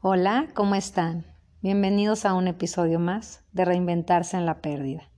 Hola, 0.00 0.46
¿cómo 0.54 0.76
están? 0.76 1.26
Bienvenidos 1.60 2.24
a 2.24 2.34
un 2.34 2.46
episodio 2.46 3.00
más 3.00 3.42
de 3.50 3.64
Reinventarse 3.64 4.36
en 4.36 4.46
la 4.46 4.60
Pérdida. 4.60 5.10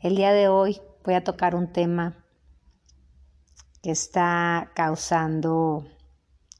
El 0.00 0.16
día 0.16 0.32
de 0.32 0.48
hoy 0.48 0.80
voy 1.04 1.14
a 1.14 1.22
tocar 1.22 1.54
un 1.54 1.72
tema 1.72 2.26
que 3.84 3.92
está 3.92 4.72
causando 4.74 5.86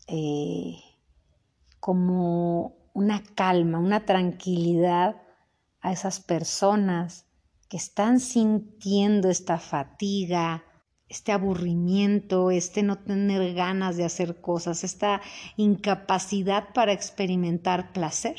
eh, 0.06 0.76
como 1.80 2.76
una 2.94 3.20
calma, 3.34 3.80
una 3.80 4.04
tranquilidad 4.04 5.20
a 5.80 5.90
esas 5.90 6.20
personas 6.20 7.26
que 7.68 7.78
están 7.78 8.20
sintiendo 8.20 9.28
esta 9.28 9.58
fatiga, 9.58 10.62
este 11.08 11.32
aburrimiento, 11.32 12.50
este 12.50 12.82
no 12.82 12.98
tener 12.98 13.54
ganas 13.54 13.96
de 13.96 14.04
hacer 14.04 14.40
cosas, 14.40 14.84
esta 14.84 15.20
incapacidad 15.56 16.72
para 16.72 16.92
experimentar 16.92 17.92
placer 17.92 18.36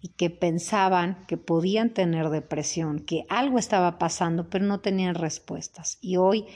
y 0.00 0.08
que 0.10 0.30
pensaban 0.30 1.24
que 1.26 1.36
podían 1.36 1.92
tener 1.92 2.30
depresión, 2.30 3.00
que 3.00 3.26
algo 3.28 3.58
estaba 3.58 3.98
pasando, 3.98 4.48
pero 4.48 4.64
no 4.64 4.80
tenían 4.80 5.16
respuestas. 5.16 5.98
Y 6.00 6.16
hoy 6.16 6.46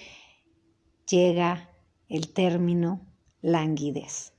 llega 1.09 1.71
el 2.09 2.33
término 2.33 3.01
languidez. 3.41 4.33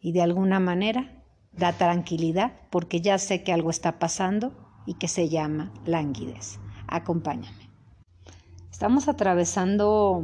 Y 0.00 0.12
de 0.12 0.22
alguna 0.22 0.60
manera 0.60 1.24
da 1.52 1.72
tranquilidad 1.72 2.52
porque 2.70 3.00
ya 3.00 3.18
sé 3.18 3.42
que 3.42 3.52
algo 3.52 3.70
está 3.70 3.98
pasando 3.98 4.52
y 4.86 4.94
que 4.94 5.08
se 5.08 5.28
llama 5.28 5.72
languidez. 5.84 6.60
Acompáñame. 6.86 7.65
Estamos 8.76 9.08
atravesando 9.08 10.22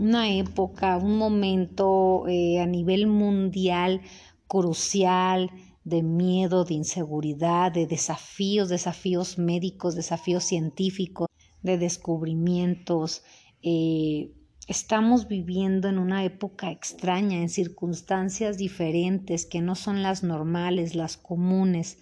una 0.00 0.28
época, 0.28 0.96
un 0.96 1.16
momento 1.16 2.26
eh, 2.26 2.58
a 2.58 2.66
nivel 2.66 3.06
mundial 3.06 4.00
crucial 4.48 5.52
de 5.84 6.02
miedo, 6.02 6.64
de 6.64 6.74
inseguridad, 6.74 7.70
de 7.70 7.86
desafíos, 7.86 8.68
desafíos 8.68 9.38
médicos, 9.38 9.94
desafíos 9.94 10.42
científicos, 10.42 11.28
de 11.62 11.78
descubrimientos. 11.78 13.22
Eh, 13.62 14.32
estamos 14.66 15.28
viviendo 15.28 15.88
en 15.88 16.00
una 16.00 16.24
época 16.24 16.72
extraña, 16.72 17.36
en 17.42 17.48
circunstancias 17.48 18.56
diferentes 18.56 19.46
que 19.46 19.60
no 19.60 19.76
son 19.76 20.02
las 20.02 20.24
normales, 20.24 20.96
las 20.96 21.16
comunes, 21.16 21.98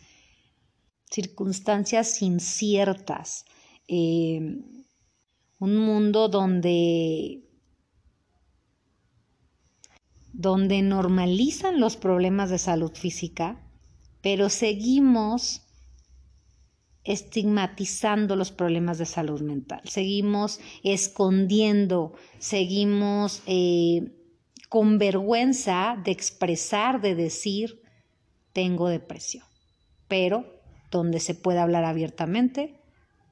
circunstancias 1.11 2.23
inciertas. 2.23 3.45
Eh, 3.89 4.41
un 5.63 5.77
mundo 5.77 6.29
donde 6.29 7.41
donde 10.33 10.83
normalizan 10.83 11.79
los 11.79 11.97
problemas 11.97 12.51
de 12.51 12.59
salud 12.59 12.91
física, 12.91 13.61
pero 14.23 14.49
seguimos 14.49 15.63
estigmatizando 17.05 18.35
los 18.35 18.51
problemas 18.51 18.99
de 18.99 19.07
salud 19.07 19.41
mental, 19.41 19.83
seguimos 19.85 20.59
escondiendo, 20.83 22.15
seguimos 22.41 23.45
eh, 23.47 24.11
con 24.69 24.99
vergüenza 24.99 25.97
de 26.05 26.11
expresar, 26.11 27.01
de 27.01 27.15
decir, 27.15 27.83
tengo 28.53 28.89
depresión, 28.89 29.47
pero 30.09 30.45
donde 30.91 31.21
se 31.21 31.37
puede 31.37 31.61
hablar 31.61 31.85
abiertamente 31.85 32.81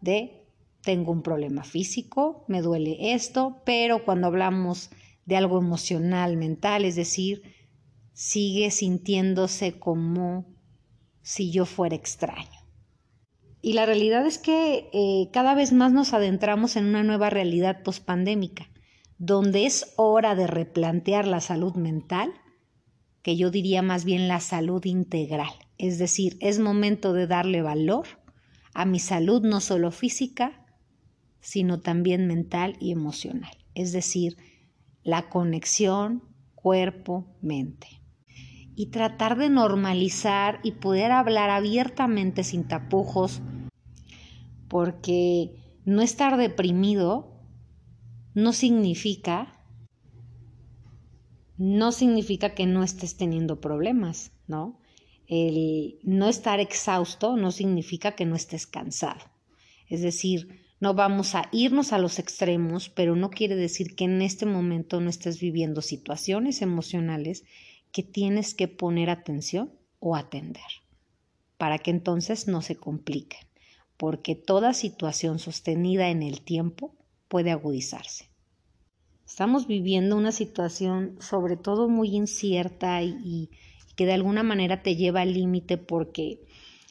de 0.01 0.40
tengo 0.83 1.13
un 1.13 1.23
problema 1.23 1.65
físico, 1.65 2.45
me 2.49 2.63
duele 2.63 3.13
esto, 3.15 3.63
pero 3.65 4.05
cuando 4.05 4.27
hablamos 4.27 4.91
de 5.27 5.37
algo 5.37 5.59
emocional, 5.59 6.37
mental, 6.37 6.85
es 6.85 6.97
decir, 6.97 7.43
sigue 8.13 8.71
sintiéndose 8.71 9.79
como 9.79 10.47
si 11.23 11.51
yo 11.51 11.67
fuera 11.67 11.97
extraño. 11.97 12.61
Y 13.63 13.75
la 13.75 13.85
realidad 13.85 14.27
es 14.27 14.39
que 14.39 14.89
eh, 14.93 15.29
cada 15.33 15.55
vez 15.55 15.73
más 15.73 15.93
nos 15.93 16.15
adentramos 16.15 16.77
en 16.77 16.87
una 16.87 17.03
nueva 17.03 17.29
realidad 17.29 17.83
pospandémica, 17.83 18.71
donde 19.19 19.67
es 19.67 19.93
hora 19.97 20.35
de 20.35 20.47
replantear 20.47 21.27
la 21.27 21.41
salud 21.41 21.75
mental, 21.75 22.33
que 23.23 23.37
yo 23.37 23.51
diría 23.51 23.83
más 23.83 24.07
bien 24.07 24.29
la 24.29 24.41
salud 24.41 24.83
integral. 24.87 25.53
Es 25.77 25.99
decir, 25.99 26.39
es 26.41 26.59
momento 26.59 27.13
de 27.13 27.27
darle 27.27 27.61
valor 27.61 28.07
a 28.73 28.87
mi 28.87 28.99
salud 28.99 29.43
no 29.43 29.61
solo 29.61 29.91
física, 29.91 30.60
sino 31.41 31.81
también 31.81 32.27
mental 32.27 32.77
y 32.81 32.93
emocional, 32.93 33.57
es 33.75 33.93
decir, 33.93 34.37
la 35.03 35.29
conexión 35.29 36.23
cuerpo-mente. 36.55 37.89
Y 38.77 38.87
tratar 38.87 39.37
de 39.37 39.51
normalizar 39.51 40.61
y 40.63 40.73
poder 40.73 41.13
hablar 41.13 41.51
abiertamente 41.51 42.45
sin 42.45 42.67
tapujos, 42.67 43.43
porque 44.69 45.57
no 45.85 46.03
estar 46.03 46.37
deprimido 46.37 47.35
no 48.35 48.53
significa 48.53 49.57
no 51.61 51.93
significa 51.93 52.55
que 52.55 52.65
no 52.65 52.83
estés 52.83 53.19
teniendo 53.19 53.61
problemas, 53.61 54.33
¿no? 54.47 54.81
El 55.27 55.99
no 56.05 56.27
estar 56.27 56.59
exhausto 56.59 57.37
no 57.37 57.51
significa 57.51 58.17
que 58.17 58.25
no 58.25 58.35
estés 58.35 58.67
cansado. 58.67 59.21
Es 59.87 60.01
decir, 60.01 60.70
no 60.81 60.95
vamos 60.95 61.35
a 61.35 61.49
irnos 61.53 61.93
a 61.93 61.99
los 61.99 62.19
extremos, 62.19 62.89
pero 62.89 63.15
no 63.15 63.31
quiere 63.31 63.55
decir 63.55 63.95
que 63.95 64.05
en 64.05 64.23
este 64.23 64.47
momento 64.47 65.01
no 65.01 65.11
estés 65.11 65.39
viviendo 65.39 65.83
situaciones 65.83 66.63
emocionales 66.63 67.45
que 67.93 68.03
tienes 68.03 68.55
que 68.55 68.67
poner 68.67 69.11
atención 69.11 69.73
o 69.99 70.17
atender 70.17 70.65
para 71.61 71.79
que 71.79 71.91
entonces 71.91 72.49
no 72.49 72.63
se 72.63 72.77
compliquen, 72.77 73.47
porque 73.99 74.35
toda 74.35 74.73
situación 74.73 75.39
sostenida 75.39 76.09
en 76.09 76.23
el 76.23 76.41
tiempo 76.41 76.95
puede 77.29 77.51
agudizarse. 77.51 78.31
Estamos 79.27 79.67
viviendo 79.67 80.17
una 80.17 80.33
situación 80.33 81.19
sobre 81.21 81.59
todo 81.59 81.91
muy 81.91 82.17
incierta 82.17 83.03
y, 83.03 83.51
que 83.95 84.07
de 84.07 84.15
alguna 84.15 84.43
manera 84.43 84.83
te 84.83 84.97
lleva 84.97 85.21
al 85.21 85.35
límite 85.35 85.77
porque, 85.77 86.41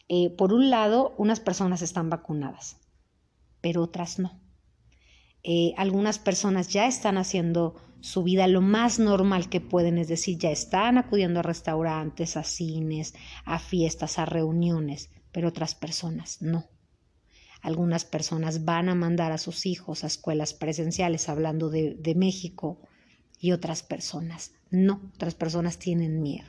eh, 0.07 0.29
por 0.29 0.53
un 0.53 0.69
lado, 0.69 1.15
unas 1.17 1.39
personas 1.39 1.81
están 1.81 2.11
vacunadas, 2.11 2.77
pero 3.61 3.83
otras 3.83 4.19
no. 4.19 4.39
Eh, 5.43 5.73
algunas 5.77 6.19
personas 6.19 6.67
ya 6.69 6.87
están 6.87 7.17
haciendo 7.17 7.75
su 8.01 8.23
vida 8.23 8.47
lo 8.47 8.61
más 8.61 8.99
normal 8.99 9.49
que 9.49 9.61
pueden, 9.61 9.97
es 9.97 10.07
decir, 10.07 10.37
ya 10.37 10.51
están 10.51 10.97
acudiendo 10.97 11.39
a 11.39 11.43
restaurantes, 11.43 12.37
a 12.37 12.43
cines, 12.43 13.13
a 13.45 13.59
fiestas, 13.59 14.19
a 14.19 14.25
reuniones, 14.25 15.09
pero 15.31 15.49
otras 15.49 15.75
personas 15.75 16.41
no. 16.41 16.67
Algunas 17.61 18.05
personas 18.05 18.63
van 18.63 18.87
a 18.87 18.95
mandar 18.95 19.31
a 19.31 19.37
sus 19.37 19.65
hijos 19.65 20.03
a 20.03 20.07
escuelas 20.07 20.53
presenciales, 20.53 21.27
hablando 21.27 21.69
de, 21.69 22.13
México, 22.15 22.79
y 23.37 23.51
otras 23.51 23.83
personas 23.83 24.53
no, 24.71 25.01
otras 25.15 25.35
personas 25.35 25.79
tienen 25.79 26.21
miedo. 26.21 26.47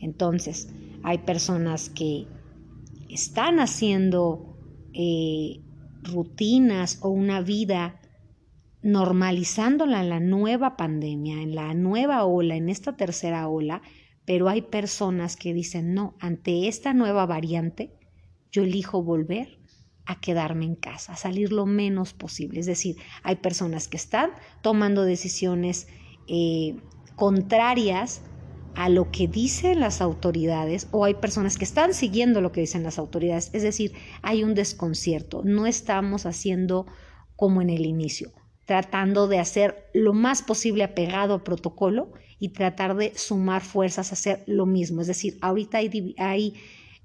Entonces, 0.00 0.68
hay 1.02 1.18
personas 1.18 1.90
que 1.90 2.26
están 3.08 3.60
haciendo 3.60 4.56
eh, 4.92 5.60
rutinas 6.12 6.98
o 7.02 7.08
una 7.08 7.40
vida 7.40 8.00
normalizándola 8.82 10.00
en 10.00 10.08
la 10.10 10.20
nueva 10.20 10.76
pandemia, 10.76 11.42
en 11.42 11.54
la 11.54 11.74
nueva 11.74 12.24
ola, 12.24 12.56
en 12.56 12.68
esta 12.68 12.96
tercera 12.96 13.48
ola, 13.48 13.82
pero 14.24 14.48
hay 14.48 14.62
personas 14.62 15.36
que 15.36 15.54
dicen, 15.54 15.94
no, 15.94 16.14
ante 16.20 16.68
esta 16.68 16.92
nueva 16.94 17.26
variante, 17.26 17.92
yo 18.50 18.62
elijo 18.62 19.02
volver 19.02 19.58
a 20.04 20.20
quedarme 20.20 20.64
en 20.64 20.76
casa, 20.76 21.14
a 21.14 21.16
salir 21.16 21.52
lo 21.52 21.66
menos 21.66 22.14
posible. 22.14 22.60
Es 22.60 22.66
decir, 22.66 22.96
hay 23.22 23.36
personas 23.36 23.88
que 23.88 23.96
están 23.96 24.30
tomando 24.62 25.04
decisiones 25.04 25.88
eh, 26.28 26.76
contrarias 27.16 28.22
a 28.76 28.90
lo 28.90 29.10
que 29.10 29.26
dicen 29.26 29.80
las 29.80 30.02
autoridades 30.02 30.86
o 30.90 31.06
hay 31.06 31.14
personas 31.14 31.56
que 31.56 31.64
están 31.64 31.94
siguiendo 31.94 32.42
lo 32.42 32.52
que 32.52 32.60
dicen 32.60 32.82
las 32.82 32.98
autoridades. 32.98 33.48
Es 33.54 33.62
decir, 33.62 33.94
hay 34.20 34.44
un 34.44 34.54
desconcierto. 34.54 35.42
No 35.42 35.66
estamos 35.66 36.26
haciendo 36.26 36.86
como 37.36 37.62
en 37.62 37.70
el 37.70 37.86
inicio, 37.86 38.32
tratando 38.66 39.28
de 39.28 39.38
hacer 39.38 39.88
lo 39.94 40.12
más 40.12 40.42
posible 40.42 40.84
apegado 40.84 41.34
al 41.34 41.42
protocolo 41.42 42.12
y 42.38 42.50
tratar 42.50 42.96
de 42.96 43.14
sumar 43.16 43.62
fuerzas 43.62 44.10
a 44.10 44.14
hacer 44.14 44.44
lo 44.46 44.66
mismo. 44.66 45.00
Es 45.00 45.06
decir, 45.06 45.38
ahorita 45.40 45.78
hay, 45.78 46.54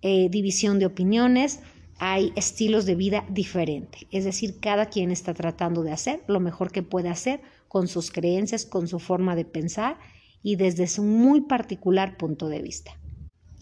eh, 0.01 0.27
división 0.29 0.77
de 0.77 0.87
opiniones, 0.87 1.61
hay 1.99 2.33
estilos 2.35 2.85
de 2.85 2.95
vida 2.95 3.23
diferentes. 3.29 4.03
Es 4.11 4.25
decir, 4.25 4.59
cada 4.59 4.87
quien 4.87 5.09
está 5.09 5.33
tratando 5.33 5.83
de 5.83 5.93
hacer 5.93 6.21
lo 6.27 6.41
mejor 6.41 6.73
que 6.73 6.83
puede 6.83 7.07
hacer 7.07 7.39
con 7.69 7.87
sus 7.87 8.11
creencias, 8.11 8.65
con 8.65 8.89
su 8.89 8.99
forma 8.99 9.37
de 9.37 9.45
pensar 9.45 9.97
y 10.43 10.55
desde 10.55 10.87
su 10.87 11.03
muy 11.03 11.41
particular 11.41 12.17
punto 12.17 12.49
de 12.49 12.61
vista. 12.61 12.97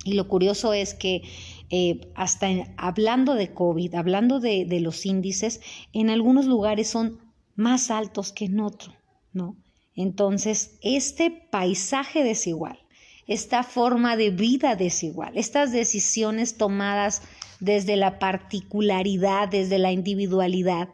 Y 0.06 0.14
lo 0.14 0.28
curioso 0.28 0.74
es 0.74 0.94
que 0.94 1.24
eh, 1.70 2.12
hasta 2.16 2.48
hablando 2.78 3.36
de 3.36 3.54
COVID, 3.54 3.96
hablando 3.96 4.40
de, 4.40 4.66
de, 4.66 4.80
los 4.80 5.06
índices, 5.06 5.62
en 5.94 6.10
algunos 6.10 6.46
lugares 6.46 6.88
son 6.88 7.20
más 7.56 7.92
altos 7.92 8.32
que 8.32 8.46
en 8.46 8.60
otros, 8.62 8.96
¿no? 9.34 9.58
Entonces, 9.96 10.78
este 10.82 11.30
paisaje 11.30 12.24
desigual, 12.24 12.80
esta 13.28 13.64
forma 13.64 14.16
de 14.16 14.32
vida 14.32 14.76
desigual, 14.76 15.38
estas 15.38 15.74
decisiones 15.74 16.58
tomadas 16.58 17.22
desde 17.60 17.98
la 17.98 18.18
particularidad, 18.18 19.50
desde 19.50 19.78
la 19.78 19.92
individualidad, 19.92 20.90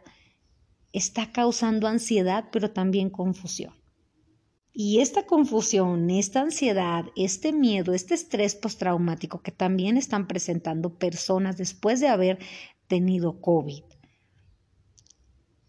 está 0.92 1.30
causando 1.30 1.86
ansiedad, 1.86 2.46
pero 2.50 2.72
también 2.72 3.08
confusión. 3.10 3.74
Y 4.78 5.00
esta 5.00 5.24
confusión, 5.24 6.10
esta 6.10 6.42
ansiedad, 6.42 7.06
este 7.16 7.54
miedo, 7.54 7.94
este 7.94 8.12
estrés 8.12 8.54
postraumático 8.54 9.40
que 9.40 9.50
también 9.50 9.96
están 9.96 10.26
presentando 10.26 10.98
personas 10.98 11.56
después 11.56 11.98
de 11.98 12.08
haber 12.08 12.38
tenido 12.86 13.40
COVID, 13.40 13.84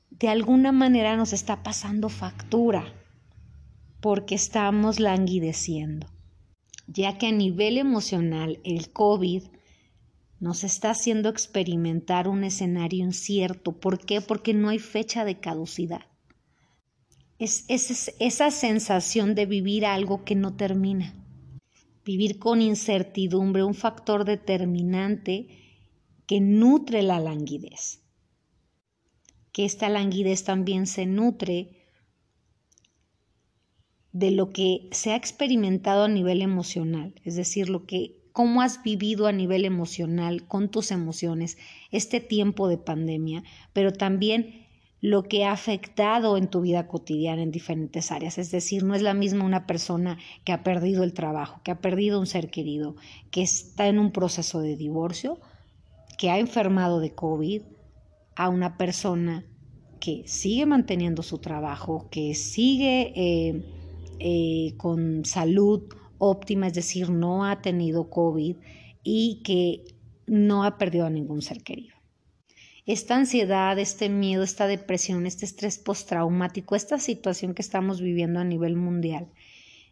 de 0.09 0.27
alguna 0.27 0.73
manera 0.73 1.15
nos 1.15 1.31
está 1.31 1.63
pasando 1.63 2.09
factura 2.09 2.83
porque 4.01 4.35
estamos 4.35 4.99
languideciendo, 4.99 6.07
ya 6.85 7.17
que 7.17 7.27
a 7.27 7.31
nivel 7.31 7.77
emocional 7.77 8.59
el 8.65 8.91
COVID 8.91 9.43
nos 10.41 10.65
está 10.65 10.89
haciendo 10.89 11.29
experimentar 11.29 12.27
un 12.27 12.43
escenario 12.43 13.05
incierto. 13.05 13.71
¿Por 13.79 13.99
qué? 13.99 14.19
Porque 14.19 14.53
no 14.53 14.67
hay 14.67 14.79
fecha 14.79 15.23
de 15.23 15.39
caducidad. 15.39 16.01
Es, 17.39 17.65
es, 17.67 18.15
esa 18.19 18.51
sensación 18.51 19.35
de 19.35 19.45
vivir 19.45 19.85
algo 19.85 20.23
que 20.23 20.35
no 20.35 20.55
termina. 20.55 21.13
Vivir 22.03 22.39
con 22.39 22.61
incertidumbre, 22.61 23.63
un 23.63 23.75
factor 23.75 24.25
determinante 24.25 25.47
que 26.25 26.39
nutre 26.39 27.01
la 27.03 27.19
languidez. 27.19 28.01
Que 29.51 29.65
esta 29.65 29.89
languidez 29.89 30.43
también 30.43 30.87
se 30.87 31.05
nutre 31.05 31.77
de 34.11 34.31
lo 34.31 34.49
que 34.49 34.89
se 34.91 35.11
ha 35.11 35.15
experimentado 35.15 36.05
a 36.05 36.07
nivel 36.07 36.41
emocional, 36.41 37.13
es 37.23 37.35
decir, 37.35 37.69
lo 37.69 37.85
que 37.85 38.17
cómo 38.31 38.61
has 38.61 38.83
vivido 38.83 39.25
a 39.25 39.31
nivel 39.31 39.65
emocional 39.65 40.47
con 40.47 40.69
tus 40.69 40.91
emociones 40.91 41.57
este 41.91 42.19
tiempo 42.19 42.67
de 42.67 42.77
pandemia, 42.77 43.43
pero 43.73 43.91
también 43.93 44.66
lo 44.99 45.23
que 45.23 45.45
ha 45.45 45.51
afectado 45.51 46.37
en 46.37 46.47
tu 46.47 46.61
vida 46.61 46.87
cotidiana 46.87 47.43
en 47.43 47.51
diferentes 47.51 48.11
áreas. 48.11 48.37
Es 48.37 48.51
decir, 48.51 48.83
no 48.83 48.95
es 48.95 49.01
la 49.01 49.13
misma 49.13 49.45
una 49.45 49.67
persona 49.67 50.17
que 50.43 50.51
ha 50.53 50.63
perdido 50.63 51.03
el 51.03 51.13
trabajo, 51.13 51.61
que 51.63 51.71
ha 51.71 51.79
perdido 51.81 52.19
un 52.19 52.25
ser 52.25 52.49
querido, 52.49 52.95
que 53.29 53.43
está 53.43 53.87
en 53.87 53.99
un 53.99 54.11
proceso 54.11 54.59
de 54.59 54.75
divorcio, 54.75 55.39
que 56.17 56.31
ha 56.31 56.39
enfermado 56.39 56.99
de 56.99 57.13
COVID, 57.13 57.61
a 58.35 58.49
una 58.49 58.77
persona 58.77 59.43
que 59.99 60.23
sigue 60.27 60.65
manteniendo 60.65 61.23
su 61.23 61.39
trabajo, 61.39 62.07
que 62.11 62.35
sigue 62.35 63.13
eh, 63.15 63.63
eh, 64.19 64.73
con 64.77 65.25
salud 65.25 65.83
óptima, 66.19 66.67
es 66.67 66.73
decir, 66.73 67.09
no 67.09 67.45
ha 67.45 67.61
tenido 67.61 68.09
COVID 68.09 68.55
y 69.03 69.41
que 69.43 69.83
no 70.27 70.63
ha 70.63 70.77
perdido 70.77 71.05
a 71.05 71.09
ningún 71.09 71.41
ser 71.41 71.63
querido. 71.63 71.96
Esta 72.87 73.17
ansiedad, 73.17 73.77
este 73.79 74.07
miedo, 74.07 74.43
esta 74.43 74.65
depresión, 74.65 75.25
este 75.25 75.43
estrés 75.43 75.77
postraumático, 75.77 76.73
esta 76.73 76.99
situación 76.99 77.53
que 77.53 77.61
estamos 77.61 77.99
viviendo 77.99 78.39
a 78.39 78.45
nivel 78.45 78.77
mundial, 78.77 79.27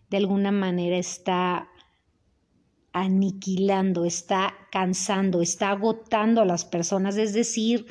de 0.10 0.16
alguna 0.16 0.54
manera 0.54 0.98
está 0.98 1.68
aniquilando, 2.94 4.06
está 4.06 4.54
cansando, 4.72 5.42
está 5.42 5.72
agotando 5.72 6.42
a 6.42 6.46
las 6.46 6.64
personas, 6.64 7.18
es 7.18 7.34
decir, 7.34 7.86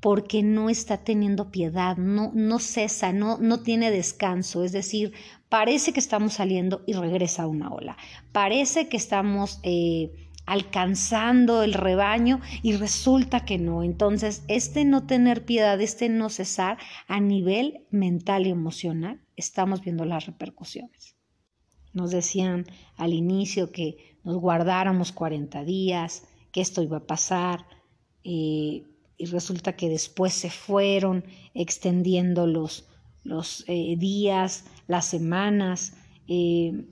porque 0.00 0.42
no 0.42 0.68
está 0.68 0.98
teniendo 0.98 1.50
piedad, 1.50 1.96
no, 1.96 2.32
no 2.34 2.58
cesa, 2.58 3.14
no, 3.14 3.38
no 3.38 3.62
tiene 3.62 3.90
descanso, 3.90 4.62
es 4.62 4.72
decir, 4.72 5.14
parece 5.48 5.94
que 5.94 6.00
estamos 6.00 6.34
saliendo 6.34 6.82
y 6.86 6.92
regresa 6.92 7.46
una 7.46 7.72
ola, 7.72 7.96
parece 8.32 8.90
que 8.90 8.98
estamos 8.98 9.58
eh, 9.62 10.29
alcanzando 10.46 11.62
el 11.62 11.74
rebaño 11.74 12.40
y 12.62 12.76
resulta 12.76 13.44
que 13.44 13.58
no. 13.58 13.82
Entonces, 13.82 14.42
este 14.48 14.84
no 14.84 15.06
tener 15.06 15.44
piedad, 15.44 15.80
este 15.80 16.08
no 16.08 16.28
cesar 16.28 16.78
a 17.06 17.20
nivel 17.20 17.86
mental 17.90 18.46
y 18.46 18.50
emocional, 18.50 19.20
estamos 19.36 19.80
viendo 19.82 20.04
las 20.04 20.26
repercusiones. 20.26 21.16
Nos 21.92 22.10
decían 22.10 22.66
al 22.96 23.12
inicio 23.12 23.72
que 23.72 24.18
nos 24.24 24.36
guardáramos 24.36 25.12
40 25.12 25.64
días, 25.64 26.24
que 26.52 26.60
esto 26.60 26.82
iba 26.82 26.98
a 26.98 27.06
pasar. 27.06 27.66
Eh, 28.24 28.84
y 29.16 29.26
resulta 29.26 29.76
que 29.76 29.88
después 29.88 30.32
se 30.32 30.50
fueron 30.50 31.24
extendiendo 31.52 32.46
los, 32.46 32.88
los 33.22 33.64
eh, 33.68 33.96
días, 33.98 34.64
las 34.86 35.04
semanas, 35.04 35.94
eh, 36.26 36.86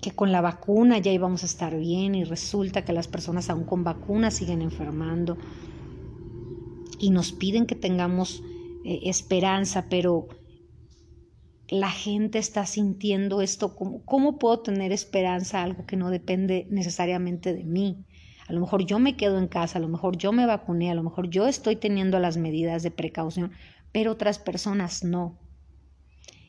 que 0.00 0.12
con 0.12 0.30
la 0.30 0.40
vacuna 0.40 0.98
ya 0.98 1.10
íbamos 1.10 1.42
a 1.42 1.46
estar 1.46 1.76
bien 1.76 2.14
y 2.14 2.24
resulta 2.24 2.84
que 2.84 2.92
las 2.92 3.08
personas 3.08 3.50
aún 3.50 3.64
con 3.64 3.82
vacuna 3.82 4.30
siguen 4.30 4.62
enfermando 4.62 5.36
y 6.98 7.10
nos 7.10 7.32
piden 7.32 7.66
que 7.66 7.74
tengamos 7.74 8.42
eh, 8.84 9.00
esperanza, 9.04 9.86
pero 9.88 10.28
la 11.68 11.90
gente 11.90 12.38
está 12.38 12.66
sintiendo 12.66 13.42
esto, 13.42 13.74
¿cómo, 13.74 14.04
¿cómo 14.04 14.38
puedo 14.38 14.60
tener 14.60 14.92
esperanza 14.92 15.62
algo 15.62 15.86
que 15.86 15.96
no 15.96 16.10
depende 16.10 16.66
necesariamente 16.70 17.52
de 17.54 17.64
mí? 17.64 18.04
A 18.48 18.52
lo 18.52 18.60
mejor 18.60 18.84
yo 18.84 18.98
me 18.98 19.16
quedo 19.16 19.38
en 19.38 19.46
casa, 19.46 19.78
a 19.78 19.80
lo 19.80 19.88
mejor 19.88 20.16
yo 20.16 20.32
me 20.32 20.46
vacuné, 20.46 20.90
a 20.90 20.94
lo 20.94 21.02
mejor 21.02 21.30
yo 21.30 21.46
estoy 21.46 21.76
teniendo 21.76 22.18
las 22.18 22.36
medidas 22.36 22.82
de 22.82 22.90
precaución, 22.90 23.52
pero 23.92 24.12
otras 24.12 24.38
personas 24.38 25.04
no. 25.04 25.38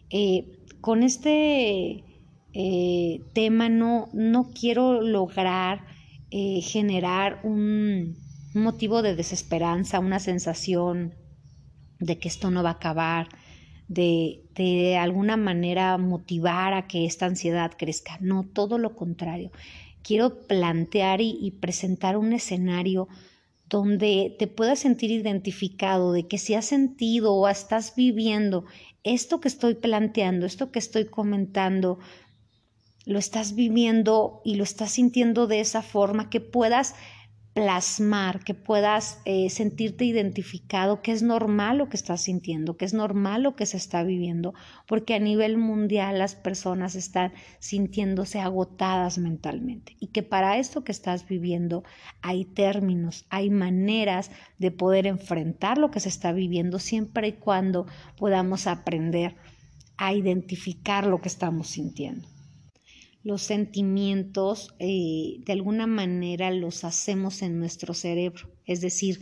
Eh, 0.09 0.59
con 0.81 1.03
este 1.03 2.03
eh, 2.53 3.21
tema 3.33 3.69
no, 3.69 4.09
no 4.13 4.51
quiero 4.51 5.01
lograr 5.01 5.85
eh, 6.31 6.61
generar 6.61 7.39
un, 7.43 8.15
motivo 8.53 9.01
de 9.01 9.15
desesperanza, 9.15 9.99
una 9.99 10.19
sensación 10.19 11.15
de 11.99 12.17
que 12.17 12.27
esto 12.27 12.51
no 12.51 12.63
va 12.63 12.69
a 12.69 12.73
acabar, 12.73 13.29
de, 13.87 14.43
de 14.55 14.97
alguna 14.97 15.37
manera 15.37 15.97
motivar 15.97 16.73
a 16.73 16.87
que 16.87 17.05
esta 17.05 17.25
ansiedad 17.25 17.71
crezca. 17.77 18.17
No, 18.21 18.43
todo 18.43 18.77
lo 18.77 18.95
contrario 18.95 19.51
quiero 20.03 20.47
plantear 20.47 21.21
y, 21.21 21.51
presentar 21.59 22.17
un 22.17 22.33
escenario 22.33 23.07
donde 23.69 24.35
te 24.37 24.47
puedas 24.47 24.79
sentir 24.79 25.11
identificado 25.11 26.11
de 26.11 26.27
que 26.27 26.37
si 26.37 26.55
has 26.55 26.65
sentido 26.65 27.33
o 27.33 27.47
estás 27.47 27.95
viviendo 27.95 28.65
esto 29.03 29.39
que 29.39 29.47
estoy 29.47 29.75
planteando, 29.75 30.45
esto 30.45 30.71
que 30.71 30.79
estoy 30.79 31.05
comentando, 31.05 31.99
lo 33.05 33.19
estás 33.19 33.55
viviendo 33.55 34.41
y 34.45 34.55
lo 34.55 34.63
estás 34.63 34.91
sintiendo 34.91 35.47
de 35.47 35.59
esa 35.59 35.81
forma, 35.81 36.29
que 36.29 36.39
puedas 36.39 36.95
plasmar, 37.53 38.43
que 38.45 38.53
puedas 38.53 39.19
eh, 39.25 39.49
sentirte 39.49 40.05
identificado, 40.05 41.01
que 41.01 41.11
es 41.11 41.21
normal 41.21 41.79
lo 41.79 41.89
que 41.89 41.97
estás 41.97 42.21
sintiendo, 42.21 42.77
que 42.77 42.85
es 42.85 42.93
normal 42.93 43.43
lo 43.43 43.57
que 43.57 43.65
se 43.65 43.75
está 43.75 44.03
viviendo, 44.03 44.53
porque 44.87 45.15
a 45.15 45.19
nivel 45.19 45.57
mundial 45.57 46.17
las 46.17 46.35
personas 46.35 46.95
están 46.95 47.33
sintiéndose 47.59 48.39
agotadas 48.39 49.17
mentalmente. 49.17 49.97
Y 49.99 50.07
que 50.07 50.23
para 50.23 50.57
esto 50.59 50.85
que 50.85 50.93
estás 50.93 51.27
viviendo 51.27 51.83
hay 52.21 52.45
términos, 52.45 53.25
hay 53.29 53.49
maneras 53.49 54.31
de 54.57 54.71
poder 54.71 55.05
enfrentar 55.05 55.77
lo 55.77 55.91
que 55.91 55.99
se 55.99 56.09
está 56.09 56.31
viviendo 56.31 56.79
siempre 56.79 57.27
y 57.27 57.33
cuando 57.33 57.85
podamos 58.15 58.65
aprender 58.65 59.35
a 59.97 60.13
identificar 60.13 61.05
lo 61.05 61.19
que 61.19 61.27
estamos 61.27 61.67
sintiendo 61.67 62.27
los 63.23 63.43
sentimientos 63.43 64.73
eh, 64.79 65.41
de 65.45 65.53
alguna 65.53 65.87
manera 65.87 66.51
los 66.51 66.83
hacemos 66.83 67.41
en 67.41 67.59
nuestro 67.59 67.93
cerebro. 67.93 68.49
Es 68.65 68.81
decir, 68.81 69.21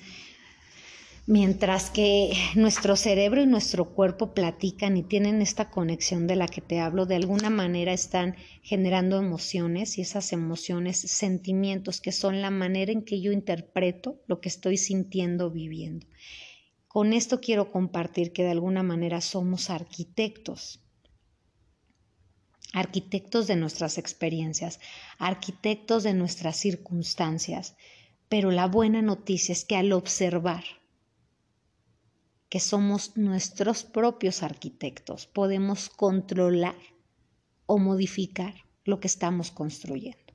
mientras 1.27 1.89
que 1.89 2.31
nuestro 2.55 2.95
cerebro 2.95 3.41
y 3.41 3.45
nuestro 3.45 3.93
cuerpo 3.93 4.33
platican 4.33 4.95
y 4.95 5.03
tienen 5.03 5.41
esta 5.41 5.69
conexión 5.69 6.27
de 6.27 6.37
la 6.37 6.47
que 6.47 6.61
te 6.61 6.79
hablo, 6.79 7.05
de 7.05 7.15
alguna 7.15 7.49
manera 7.49 7.91
están 7.91 8.35
generando 8.61 9.17
emociones 9.17 9.97
y 9.97 10.01
esas 10.01 10.31
emociones, 10.31 10.99
sentimientos 10.99 11.99
que 11.99 12.11
son 12.11 12.41
la 12.41 12.51
manera 12.51 12.91
en 12.91 13.03
que 13.03 13.21
yo 13.21 13.31
interpreto 13.33 14.21
lo 14.27 14.39
que 14.39 14.49
estoy 14.49 14.77
sintiendo, 14.77 15.51
viviendo. 15.51 16.07
Con 16.87 17.13
esto 17.13 17.39
quiero 17.41 17.71
compartir 17.71 18.31
que 18.31 18.43
de 18.43 18.51
alguna 18.51 18.81
manera 18.81 19.21
somos 19.21 19.69
arquitectos 19.69 20.79
arquitectos 22.73 23.47
de 23.47 23.55
nuestras 23.55 23.97
experiencias, 23.97 24.79
arquitectos 25.17 26.03
de 26.03 26.13
nuestras 26.13 26.57
circunstancias. 26.57 27.75
Pero 28.27 28.51
la 28.51 28.67
buena 28.67 29.01
noticia 29.01 29.53
es 29.53 29.65
que 29.65 29.75
al 29.75 29.91
observar 29.91 30.63
que 32.49 32.59
somos 32.59 33.15
nuestros 33.15 33.83
propios 33.83 34.43
arquitectos, 34.43 35.27
podemos 35.27 35.89
controlar 35.89 36.75
o 37.65 37.77
modificar 37.77 38.55
lo 38.85 38.99
que 38.99 39.07
estamos 39.07 39.51
construyendo. 39.51 40.33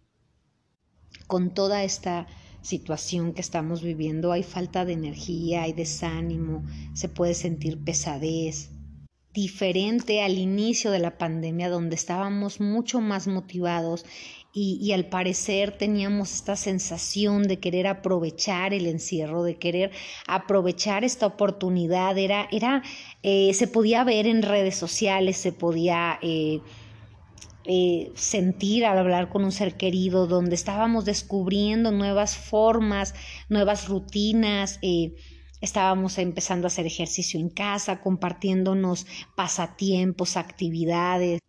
Con 1.27 1.55
toda 1.55 1.83
esta 1.83 2.27
situación 2.63 3.35
que 3.35 3.41
estamos 3.41 3.83
viviendo 3.83 4.33
hay 4.33 4.43
falta 4.43 4.85
de 4.85 4.93
energía, 4.93 5.63
hay 5.63 5.73
desánimo, 5.73 6.65
se 6.95 7.09
puede 7.09 7.35
sentir 7.35 7.83
pesadez, 7.83 8.71
diferente 9.35 10.23
al 10.23 10.39
inicio 10.39 10.93
de 10.93 11.01
la 11.01 11.19
pandemia, 11.19 11.69
donde 11.69 11.97
estábamos 11.97 12.61
mucho 12.61 13.01
más 13.01 13.27
motivados 13.27 14.07
y, 14.57 14.93
al 14.93 15.07
parecer 15.07 15.77
teníamos 15.77 16.33
esta 16.33 16.55
sensación 16.55 17.43
de 17.43 17.59
querer 17.59 17.89
aprovechar 17.89 18.73
el 18.73 18.87
encierro, 18.87 19.43
de 19.43 19.57
querer 19.57 19.91
aprovechar 20.29 21.03
esta 21.03 21.27
oportunidad. 21.27 22.17
Era, 22.17 22.47
era, 22.53 22.85
eh, 23.25 23.53
se 23.53 23.67
podía 23.67 24.05
ver 24.05 24.29
en 24.29 24.43
redes 24.43 24.77
sociales, 24.77 25.39
se 25.39 25.51
podía 25.51 26.21
eh, 26.23 26.61
eh, 27.65 28.13
sentir 28.15 28.87
al 28.87 28.99
hablar 28.99 29.29
con 29.29 29.45
un 29.45 29.51
ser 29.51 29.77
querido, 29.77 30.29
donde 30.29 30.55
estábamos 30.55 31.05
descubriendo 31.05 31.91
nuevas 31.91 32.37
formas, 32.37 33.13
nuevas 33.49 33.89
rutinas. 33.89 34.79
Estábamos 35.65 36.19
empezando 36.19 36.67
a 36.67 36.69
hacer 36.69 36.85
ejercicio 36.85 37.41
en 37.41 37.49
casa, 37.49 38.03
compartiéndonos 38.03 39.07
pasatiempos, 39.35 40.37
actividades. 40.37 41.41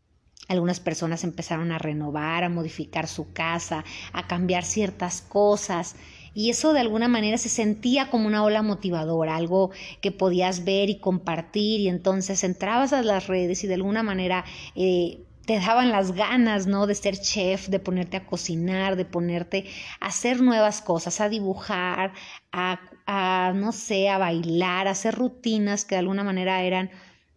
Algunas 0.48 0.80
personas 0.80 1.26
empezaron 1.26 1.74
a 1.74 1.80
renovar, 1.80 2.46
a 2.46 2.50
modificar 2.50 3.10
su 3.10 3.34
casa, 3.34 3.84
a 4.14 4.26
cambiar 4.26 4.64
ciertas 4.64 5.22
cosas. 5.22 5.98
Y 6.34 6.50
eso 6.50 6.72
de 6.72 6.80
alguna 6.80 7.10
manera 7.10 7.38
se 7.38 7.50
sentía 7.50 8.10
como 8.10 8.28
una 8.28 8.46
ola 8.46 8.62
motivadora, 8.62 9.36
algo 9.36 9.72
que 10.00 10.14
podías 10.14 10.64
ver 10.64 10.90
y 10.90 11.00
compartir. 11.00 11.82
Y 11.82 11.90
entonces 11.90 12.46
entrabas 12.46 12.94
a 12.94 13.02
las 13.02 13.28
redes 13.28 13.66
y 13.66 13.68
de 13.68 13.74
alguna 13.74 14.02
manera 14.02 14.46
eh, 14.76 15.26
te 15.46 15.60
daban 15.60 15.92
las 15.92 16.14
ganas, 16.14 16.68
¿no? 16.68 16.88
De 16.88 16.96
ser 16.96 17.20
chef, 17.20 17.68
de 17.68 17.80
ponerte 17.80 18.16
a 18.16 18.26
cocinar, 18.26 18.96
de 18.96 19.04
ponerte 19.04 19.66
a 20.00 20.06
hacer 20.08 20.42
nuevas 20.42 20.82
cosas, 20.82 21.20
a 21.20 21.28
dibujar, 21.28 22.14
a, 22.54 22.80
a 23.06 23.54
no 23.56 23.72
sé, 23.72 24.10
a 24.10 24.18
bailar, 24.18 24.88
a 24.88 24.92
hacer 24.92 25.16
rutinas 25.16 25.86
que 25.86 25.96
de 25.96 26.00
alguna 26.00 26.24
manera 26.24 26.64
eran 26.64 26.90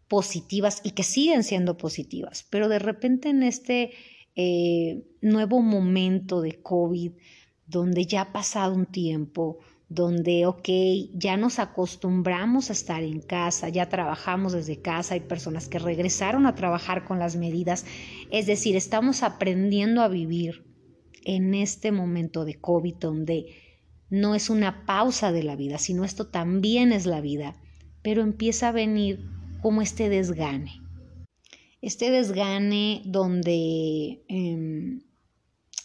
positivas 0.09 0.81
y 0.83 0.93
que 0.93 1.03
siguen 1.03 1.45
siendo 1.45 1.77
positivas, 1.77 2.47
pero 2.49 2.69
de 2.69 2.79
repente 2.79 3.29
en 3.29 3.43
este 3.43 3.93
eh, 4.35 5.05
nuevo 5.21 5.61
momento 5.61 6.41
de 6.41 6.63
COVID, 6.63 7.13
donde 7.67 8.07
ya 8.07 8.23
ha 8.23 8.33
pasado 8.33 8.75
un 8.75 8.87
tiempo, 8.87 9.59
donde, 9.91 10.47
ok, 10.47 10.69
ya 11.15 11.37
nos 11.37 11.59
acostumbramos 11.59 12.69
a 12.69 12.73
estar 12.75 13.03
en 13.03 13.21
casa, 13.21 13.69
ya 13.69 13.89
trabajamos 13.89 14.53
desde 14.53 14.81
casa, 14.81 15.15
hay 15.15 15.21
personas 15.21 15.69
que 15.69 15.79
regresaron 15.79 16.47
a 16.47 16.55
trabajar 16.55 17.05
con 17.05 17.19
las 17.19 17.37
medidas, 17.37 17.87
es 18.31 18.47
decir, 18.47 18.77
estamos 18.77 19.23
aprendiendo 19.23 20.03
a 20.03 20.09
vivir 20.09 20.65
en 21.25 21.55
este 21.55 21.91
momento 21.91 22.45
de 22.45 22.55
COVID, 22.55 22.95
donde 22.97 23.47
no 24.11 24.35
es 24.35 24.50
una 24.50 24.87
pausa 24.87 25.33
de 25.33 25.43
la 25.43 25.57
vida, 25.57 25.79
sino 25.79 26.05
esto 26.05 26.27
también 26.27 26.93
es 26.93 27.07
la 27.07 27.21
vida, 27.21 27.57
pero 28.03 28.23
empieza 28.23 28.69
a 28.69 28.73
venir 28.73 29.29
como 29.62 29.83
este 29.83 30.09
desgane. 30.09 30.81
Este 31.81 32.11
desgane 32.11 33.03
donde 33.05 34.25
em, 34.29 35.03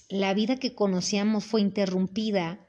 la 0.10 0.34
vida 0.34 0.58
que 0.58 0.74
conocíamos 0.74 1.44
fue 1.46 1.62
interrumpida 1.62 2.68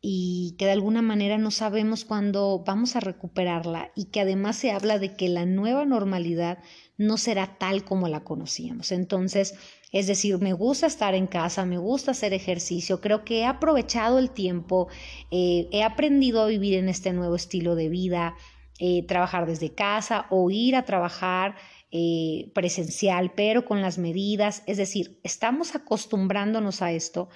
y 0.00 0.56
que 0.58 0.64
de 0.64 0.72
alguna 0.72 1.02
manera 1.02 1.36
no 1.36 1.50
sabemos 1.50 2.04
cuándo 2.04 2.62
vamos 2.66 2.96
a 2.96 3.00
recuperarla 3.00 3.92
y 3.94 4.06
que 4.06 4.20
además 4.20 4.56
se 4.56 4.70
habla 4.70 4.98
de 4.98 5.14
que 5.14 5.28
la 5.28 5.44
nueva 5.44 5.84
normalidad 5.84 6.58
no 6.96 7.18
será 7.18 7.58
tal 7.58 7.84
como 7.84 8.08
la 8.08 8.24
conocíamos. 8.24 8.92
Entonces, 8.92 9.54
es 9.92 10.06
decir, 10.06 10.38
me 10.38 10.52
gusta 10.52 10.86
estar 10.86 11.14
en 11.14 11.26
casa, 11.26 11.64
me 11.64 11.78
gusta 11.78 12.12
hacer 12.12 12.32
ejercicio, 12.32 13.00
creo 13.00 13.24
que 13.24 13.40
he 13.40 13.44
aprovechado 13.44 14.18
el 14.18 14.30
tiempo, 14.30 14.88
eh, 15.30 15.68
he 15.72 15.82
aprendido 15.82 16.42
a 16.42 16.46
vivir 16.46 16.74
en 16.74 16.88
este 16.88 17.12
nuevo 17.12 17.34
estilo 17.34 17.74
de 17.74 17.88
vida, 17.88 18.34
eh, 18.78 19.04
trabajar 19.06 19.46
desde 19.46 19.74
casa 19.74 20.26
o 20.30 20.50
ir 20.50 20.76
a 20.76 20.84
trabajar 20.84 21.56
eh, 21.90 22.50
presencial, 22.54 23.32
pero 23.34 23.64
con 23.64 23.82
las 23.82 23.98
medidas. 23.98 24.62
Es 24.66 24.76
decir, 24.76 25.18
estamos 25.24 25.74
acostumbrándonos 25.74 26.82
a 26.82 26.92
esto, 26.92 27.28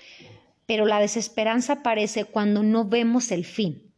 pero 0.65 0.87
la 0.87 1.01
desesperanza 1.01 1.75
aparece 1.75 2.25
cuando 2.25 2.63
no 2.63 2.87
vemos 2.87 3.33
el 3.33 3.45
fin, 3.45 3.93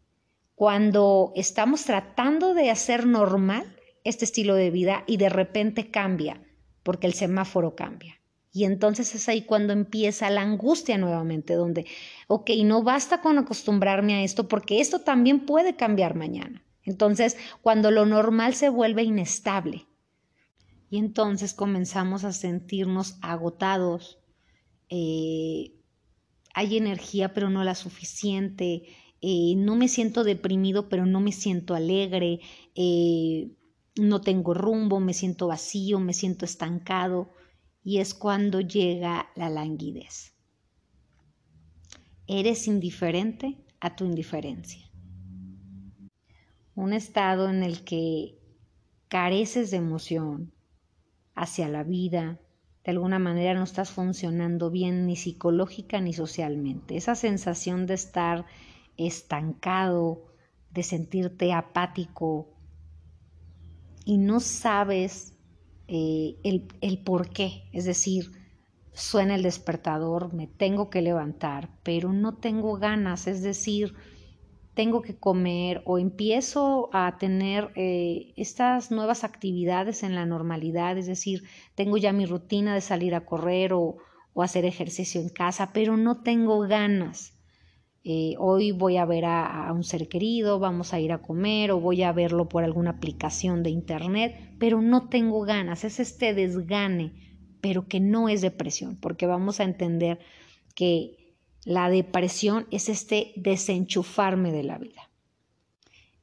cuando 0.54 1.32
estamos 1.36 1.84
tratando 1.84 2.54
de 2.54 2.70
hacer 2.70 3.06
normal 3.06 3.76
este 4.02 4.24
estilo 4.24 4.54
de 4.54 4.70
vida 4.70 5.04
y 5.06 5.18
de 5.18 5.28
repente 5.28 5.90
cambia, 5.90 6.42
porque 6.82 7.06
el 7.06 7.12
semáforo 7.12 7.76
cambia. 7.76 8.16
Y 8.56 8.64
entonces 8.64 9.14
es 9.14 9.28
ahí 9.28 9.42
cuando 9.42 9.74
empieza 9.74 10.30
la 10.30 10.40
angustia 10.40 10.96
nuevamente, 10.96 11.52
donde, 11.52 11.84
ok, 12.26 12.52
no 12.64 12.82
basta 12.82 13.20
con 13.20 13.36
acostumbrarme 13.36 14.14
a 14.14 14.22
esto, 14.22 14.48
porque 14.48 14.80
esto 14.80 15.00
también 15.00 15.44
puede 15.44 15.76
cambiar 15.76 16.14
mañana. 16.14 16.64
Entonces, 16.82 17.36
cuando 17.60 17.90
lo 17.90 18.06
normal 18.06 18.54
se 18.54 18.70
vuelve 18.70 19.02
inestable 19.02 19.84
y 20.88 20.96
entonces 20.96 21.52
comenzamos 21.52 22.24
a 22.24 22.32
sentirnos 22.32 23.18
agotados, 23.20 24.20
eh, 24.88 25.74
hay 26.54 26.78
energía 26.78 27.34
pero 27.34 27.50
no 27.50 27.62
la 27.62 27.74
suficiente, 27.74 28.84
eh, 29.20 29.52
no 29.54 29.76
me 29.76 29.88
siento 29.88 30.24
deprimido 30.24 30.88
pero 30.88 31.04
no 31.04 31.20
me 31.20 31.32
siento 31.32 31.74
alegre, 31.74 32.40
eh, 32.74 33.50
no 33.96 34.22
tengo 34.22 34.54
rumbo, 34.54 34.98
me 34.98 35.12
siento 35.12 35.48
vacío, 35.48 36.00
me 36.00 36.14
siento 36.14 36.46
estancado 36.46 37.35
y 37.86 38.00
es 38.00 38.12
cuando 38.12 38.60
llega 38.60 39.28
la 39.36 39.48
languidez. 39.48 40.34
Eres 42.26 42.66
indiferente 42.66 43.56
a 43.78 43.94
tu 43.94 44.04
indiferencia 44.04 44.86
un 46.76 46.92
estado 46.92 47.48
en 47.48 47.62
el 47.62 47.82
que 47.84 48.38
careces 49.08 49.70
de 49.70 49.78
emoción 49.78 50.52
hacia 51.34 51.68
la 51.68 51.82
vida, 51.82 52.38
de 52.84 52.90
alguna 52.92 53.18
manera 53.18 53.54
no 53.54 53.64
estás 53.64 53.90
funcionando 53.90 54.70
bien 54.70 55.06
ni 55.06 55.16
psicológica 55.16 56.00
ni 56.00 56.12
socialmente. 56.12 56.96
Esa 56.96 57.14
sensación 57.14 57.86
de 57.86 57.94
estar 57.94 58.44
estancado, 58.96 60.26
de 60.70 60.82
sentirte 60.82 61.52
apático 61.52 62.52
y 64.04 64.18
no 64.18 64.40
sabes 64.40 65.35
eh, 65.88 66.36
el, 66.44 66.68
el 66.80 66.98
por 66.98 67.30
qué. 67.30 67.64
Es 67.72 67.84
decir, 67.84 68.32
suena 68.92 69.34
el 69.34 69.42
despertador, 69.42 70.32
me 70.32 70.46
tengo 70.46 70.90
que 70.90 71.02
levantar, 71.02 71.70
pero 71.82 72.12
no 72.12 72.36
tengo 72.36 72.76
ganas. 72.76 73.26
Es 73.26 73.42
decir, 73.42 73.94
tengo 74.76 75.00
que 75.00 75.16
comer 75.16 75.82
o 75.86 75.98
empiezo 75.98 76.90
a 76.92 77.16
tener 77.16 77.72
eh, 77.76 78.34
estas 78.36 78.90
nuevas 78.90 79.24
actividades 79.24 80.02
en 80.02 80.14
la 80.14 80.26
normalidad, 80.26 80.98
es 80.98 81.06
decir, 81.06 81.44
tengo 81.74 81.96
ya 81.96 82.12
mi 82.12 82.26
rutina 82.26 82.74
de 82.74 82.82
salir 82.82 83.14
a 83.14 83.24
correr 83.24 83.72
o, 83.72 83.96
hacer 84.36 84.66
ejercicio 84.66 85.18
en 85.22 85.30
casa, 85.30 85.70
pero 85.72 85.96
no 85.96 86.20
tengo 86.20 86.58
ganas. 86.68 87.35
Eh, 88.08 88.36
hoy 88.38 88.70
voy 88.70 88.98
a 88.98 89.04
ver 89.04 89.24
a, 89.24 89.68
un 89.72 89.82
ser 89.82 90.06
querido, 90.06 90.60
vamos 90.60 90.94
a 90.94 91.00
ir 91.00 91.10
a 91.10 91.18
comer 91.18 91.72
o 91.72 91.80
voy 91.80 92.04
a 92.04 92.12
verlo 92.12 92.48
por 92.48 92.62
alguna 92.62 92.90
aplicación 92.90 93.64
de 93.64 93.70
internet, 93.70 94.54
pero 94.60 94.80
no 94.80 95.08
tengo 95.08 95.40
ganas, 95.40 95.82
es 95.82 95.98
este 95.98 96.32
desgane, 96.32 97.40
pero 97.60 97.88
que 97.88 97.98
no 97.98 98.28
es 98.28 98.42
depresión, 98.42 98.94
porque 98.94 99.26
vamos 99.26 99.58
a 99.58 99.64
entender 99.64 100.20
que 100.76 101.34
la 101.64 101.90
depresión 101.90 102.68
es 102.70 102.88
este 102.88 103.32
desenchufarme 103.34 104.52
de 104.52 104.62
la 104.62 104.78
vida. 104.78 105.10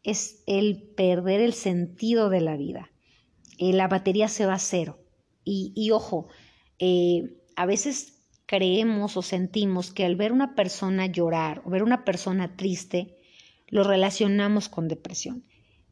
Es 0.03 0.41
el 0.47 0.83
perder 0.95 1.41
el 1.41 1.51
sentido 1.51 2.29
de 2.29 2.39
la 2.39 2.55
vida. 2.55 2.91
Eh, 3.57 3.73
la 3.73 3.89
batería 3.89 4.29
se 4.29 4.45
va 4.45 4.53
a 4.53 4.59
cero. 4.59 4.99
Y, 5.43 5.91
ojo, 5.91 6.29
eh, 6.79 7.41
a 7.57 7.65
veces 7.65 8.12
creemos 8.53 9.17
o 9.17 9.23
sentimos 9.23 9.91
que 9.91 10.05
al 10.05 10.15
ver 10.15 10.31
una 10.31 10.53
persona 10.53 11.07
llorar 11.07 11.63
o 11.65 11.71
ver 11.71 11.81
una 11.81 12.05
persona 12.05 12.55
triste, 12.55 13.17
lo 13.67 13.83
relacionamos 13.83 14.69
con 14.69 14.87
depresión. 14.87 15.43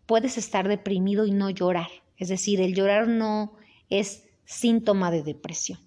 Puedes 0.05 0.37
estar 0.37 0.67
deprimido 0.67 1.25
y 1.25 1.31
no 1.31 1.49
llorar. 1.49 1.89
Es 2.17 2.29
decir, 2.29 2.61
el 2.61 2.75
llorar 2.75 3.07
no 3.07 3.53
es 3.89 4.25
síntoma 4.45 5.09
de 5.09 5.23
depresión. 5.23 5.79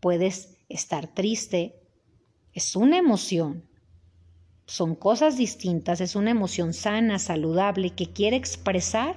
Puedes 0.00 0.56
estar 0.68 1.14
triste, 1.14 1.76
es 2.54 2.74
una 2.74 2.98
emoción. 2.98 3.62
Son 4.66 4.96
cosas 4.96 5.36
distintas, 5.36 6.00
es 6.00 6.16
una 6.16 6.32
emoción 6.32 6.72
sana, 6.72 7.20
saludable, 7.20 7.90
que 7.90 8.12
quiere 8.12 8.36
expresar 8.36 9.14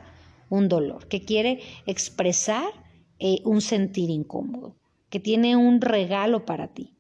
un 0.48 0.70
dolor, 0.70 1.08
que 1.08 1.26
quiere 1.26 1.64
expresar 1.88 2.72
eh, 3.18 3.42
un 3.46 3.62
sentir 3.62 4.12
incómodo, 4.12 4.76
que 5.12 5.20
tiene 5.20 5.56
un 5.56 5.82
regalo 5.82 6.46
para 6.46 6.70
ti 6.70 6.96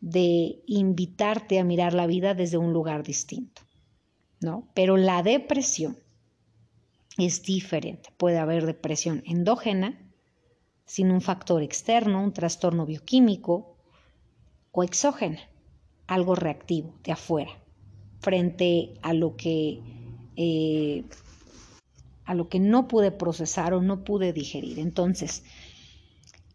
de 0.00 0.62
invitarte 0.66 1.58
a 1.58 1.64
mirar 1.64 1.94
la 1.94 2.06
vida 2.06 2.34
desde 2.34 2.58
un 2.58 2.74
lugar 2.74 3.04
distinto, 3.04 3.62
¿no? 4.40 4.68
Pero 4.74 4.98
la 4.98 5.22
depresión 5.22 5.96
es 7.16 7.42
diferente. 7.42 8.10
Puede 8.18 8.38
haber 8.38 8.66
depresión 8.66 9.22
endógena, 9.26 9.98
sin 10.84 11.10
un 11.10 11.22
factor 11.22 11.62
externo, 11.62 12.22
un 12.22 12.32
trastorno 12.32 12.84
bioquímico, 12.84 13.78
o 14.72 14.82
exógena, 14.82 15.40
algo 16.08 16.34
reactivo 16.34 16.94
de 17.04 17.12
afuera, 17.12 17.52
frente 18.18 18.94
a 19.02 19.14
lo 19.14 19.36
que 19.36 19.80
eh, 20.36 21.04
a 22.24 22.34
lo 22.34 22.48
que 22.48 22.58
no 22.58 22.88
pude 22.88 23.12
procesar 23.12 23.72
o 23.72 23.82
no 23.82 24.02
pude 24.02 24.32
digerir. 24.32 24.78
Entonces, 24.80 25.44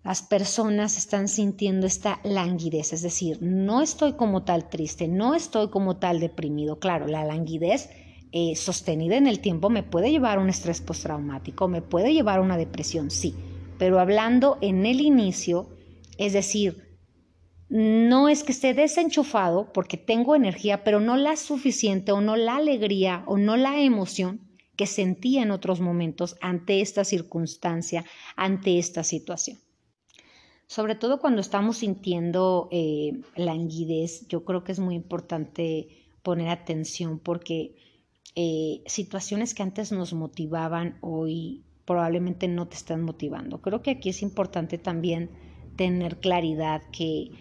las 0.04 0.22
personas 0.22 0.98
están 0.98 1.28
sintiendo 1.28 1.86
esta 1.86 2.20
languidez, 2.24 2.94
es 2.94 3.02
decir, 3.02 3.38
no 3.42 3.82
estoy 3.82 4.14
como 4.14 4.44
tal 4.44 4.70
triste, 4.70 5.08
no 5.08 5.36
estoy 5.36 5.70
como 5.70 5.98
tal 5.98 6.20
deprimido. 6.20 6.80
Claro, 6.80 7.08
la 7.08 7.26
languidez 7.26 7.90
eh, 8.32 8.56
sostenida 8.56 9.18
en 9.18 9.28
el 9.28 9.40
tiempo 9.40 9.70
me 9.70 9.84
puede 9.84 10.12
llevar 10.12 10.38
a 10.38 10.42
un 10.42 10.50
estrés 10.50 10.82
postraumático, 10.82 11.68
me 11.68 11.82
puede 11.82 12.14
llevar 12.14 12.40
a 12.40 12.44
una 12.44 12.58
depresión, 12.58 13.12
sí, 13.12 13.36
pero 13.78 14.00
hablando 14.00 14.58
en 14.62 14.86
el 14.86 15.02
inicio, 15.02 15.70
es 16.18 16.34
decir, 16.34 16.98
no 17.70 18.30
es 18.30 18.44
que 18.44 18.52
esté 18.52 18.74
desenchufado 18.74 19.72
porque 19.74 19.98
tengo 19.98 20.36
energía, 20.36 20.84
pero 20.84 21.00
no 21.00 21.18
la 21.18 21.36
suficiente 21.36 22.12
o 22.12 22.22
no 22.22 22.36
la 22.36 22.56
alegría 22.56 23.24
o 23.28 23.38
no 23.38 23.58
la 23.58 23.80
emoción 23.80 24.42
que 24.76 24.88
sentía 24.88 25.44
en 25.44 25.52
otros 25.52 25.82
momentos 25.82 26.38
ante 26.42 26.82
esta 26.82 27.04
circunstancia, 27.04 28.06
ante 28.36 28.80
esta 28.80 29.04
situación. 29.04 29.60
Sobre 30.70 30.94
todo 30.94 31.20
cuando 31.20 31.42
estamos 31.42 31.78
sintiendo 31.78 32.70
eh, 32.72 33.22
languidez, 33.36 34.28
yo 34.28 34.46
creo 34.46 34.64
que 34.64 34.72
es 34.72 34.80
muy 34.80 34.94
importante 34.94 35.88
poner 36.22 36.50
atención 36.50 37.18
porque 37.18 37.76
eh, 38.36 38.84
situaciones 38.86 39.56
que 39.56 39.64
antes 39.64 39.92
nos 39.92 40.14
motivaban 40.14 41.00
hoy 41.02 41.64
probablemente 41.86 42.48
no 42.48 42.68
te 42.68 42.76
están 42.76 43.02
motivando. 43.02 43.64
Creo 43.64 43.82
que 43.82 43.90
aquí 43.90 44.10
es 44.10 44.22
importante 44.22 44.78
también 44.78 45.32
tener 45.76 46.20
claridad 46.20 46.84
que 46.92 47.32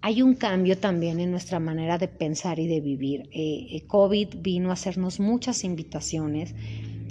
hay 0.00 0.22
un 0.22 0.32
cambio 0.34 0.78
también 0.78 1.20
en 1.20 1.32
nuestra 1.32 1.60
manera 1.60 1.98
de 1.98 2.08
pensar 2.08 2.58
y 2.60 2.66
de 2.66 2.80
vivir. 2.80 3.28
Eh, 3.30 3.84
COVID 3.88 4.36
vino 4.40 4.70
a 4.70 4.72
hacernos 4.72 5.20
muchas 5.20 5.64
invitaciones 5.64 6.54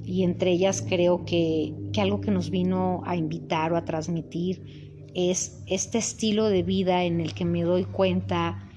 y 0.04 0.24
entre 0.24 0.50
ellas 0.50 0.82
creo 0.82 1.26
que, 1.26 1.76
que 1.94 2.02
algo 2.02 2.22
que 2.22 2.32
nos 2.32 2.50
vino 2.50 3.04
a 3.06 3.16
invitar 3.16 3.72
o 3.72 3.78
a 3.78 3.86
transmitir 3.86 4.84
es 5.16 5.64
este 5.68 5.98
estilo 5.98 6.50
de 6.50 6.64
vida 6.64 7.04
en 7.04 7.22
el 7.22 7.34
que 7.34 7.46
me 7.46 7.64
doy 7.64 7.86
cuenta 7.86 8.70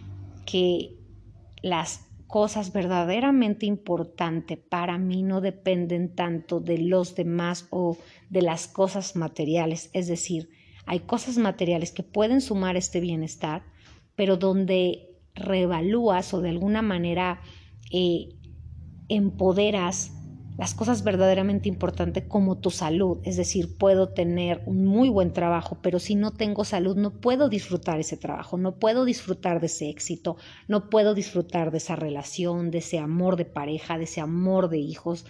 que 0.44 0.96
las 1.62 2.06
cosas 2.26 2.72
verdaderamente 2.72 3.66
importantes 3.66 4.58
para 4.58 4.98
mí 4.98 5.22
no 5.22 5.40
dependen 5.40 6.14
tanto 6.14 6.60
de 6.60 6.78
los 6.78 7.14
demás 7.14 7.66
o 7.70 7.96
de 8.30 8.42
las 8.42 8.68
cosas 8.68 9.16
materiales. 9.16 9.90
Es 9.92 10.08
decir, 10.08 10.48
hay 10.86 11.00
cosas 11.00 11.38
materiales 11.38 11.92
que 11.92 12.02
pueden 12.02 12.40
sumar 12.40 12.76
este 12.76 13.00
bienestar, 13.00 13.64
pero 14.14 14.36
donde 14.36 15.10
revalúas 15.34 16.32
o 16.34 16.40
de 16.40 16.50
alguna 16.50 16.82
manera 16.82 17.40
eh, 17.92 18.30
empoderas 19.08 20.12
las 20.56 20.74
cosas 20.74 21.04
verdaderamente 21.04 21.68
importantes 21.68 22.24
como 22.24 22.58
tu 22.58 22.70
salud. 22.70 23.18
Es 23.24 23.36
decir, 23.36 23.76
puedo 23.76 24.08
tener 24.08 24.62
un 24.66 24.86
muy 24.86 25.08
buen 25.08 25.32
trabajo, 25.32 25.78
pero 25.82 25.98
si 25.98 26.14
no 26.14 26.32
tengo 26.32 26.64
salud 26.64 26.96
no 26.96 27.20
puedo 27.20 27.48
disfrutar 27.48 28.00
ese 28.00 28.16
trabajo, 28.16 28.56
no 28.56 28.76
puedo 28.76 29.04
disfrutar 29.04 29.60
de 29.60 29.66
ese 29.66 29.90
éxito, 29.90 30.36
no 30.66 30.88
puedo 30.88 31.14
disfrutar 31.14 31.70
de 31.70 31.78
esa 31.78 31.96
relación, 31.96 32.70
de 32.70 32.78
ese 32.78 32.98
amor 32.98 33.36
de 33.36 33.44
pareja, 33.44 33.98
de 33.98 34.04
ese 34.04 34.20
amor 34.20 34.70
de 34.70 34.78
hijos. 34.78 35.26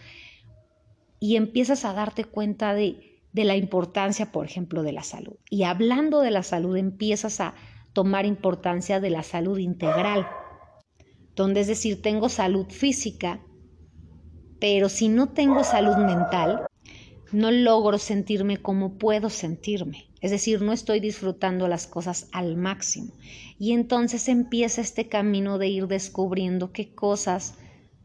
Y 1.19 1.37
empiezas 1.37 1.85
a 1.85 1.93
darte 1.93 2.25
cuenta 2.25 2.75
de, 2.75 3.21
de 3.33 3.45
la 3.45 3.57
importancia, 3.57 4.31
por 4.31 4.45
ejemplo, 4.45 4.83
de 4.83 4.93
la 4.93 5.03
salud. 5.03 5.37
Y 5.51 5.65
hablando 5.65 6.21
de 6.21 6.31
la 6.31 6.43
salud, 6.43 6.77
empiezas 6.77 7.41
a 7.41 7.55
tomar 7.93 8.27
importancia 8.27 9.01
de 9.01 9.11
la 9.11 9.23
salud 9.23 9.59
integral, 9.59 10.29
donde 11.35 11.61
es 11.61 11.67
decir, 11.67 12.03
tengo 12.03 12.29
salud 12.29 12.67
física, 12.69 13.41
pero 14.61 14.89
si 14.89 15.09
no 15.09 15.29
tengo 15.29 15.65
salud 15.65 15.97
mental, 15.97 16.67
no 17.33 17.51
logro 17.51 17.99
sentirme 17.99 18.59
como 18.59 18.95
puedo 18.99 19.31
sentirme. 19.31 20.07
Es 20.21 20.31
decir, 20.31 20.63
no 20.63 20.73
estoy 20.73 21.01
disfrutando 21.01 21.69
las 21.69 21.87
cosas 21.87 22.29
al 22.33 22.57
máximo. 22.57 23.13
Y 23.59 23.73
entonces 23.73 24.29
empieza 24.29 24.81
este 24.81 25.09
camino 25.09 25.59
de 25.59 25.69
ir 25.69 25.87
descubriendo 25.87 26.73
qué 26.73 26.95
cosas 26.95 27.55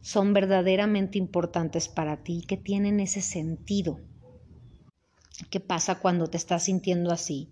son 0.01 0.33
verdaderamente 0.33 1.17
importantes 1.17 1.87
para 1.87 2.17
ti, 2.17 2.43
que 2.47 2.57
tienen 2.57 2.99
ese 2.99 3.21
sentido. 3.21 3.99
¿Qué 5.49 5.59
pasa 5.59 5.99
cuando 5.99 6.27
te 6.27 6.37
estás 6.37 6.63
sintiendo 6.65 7.11
así? 7.11 7.49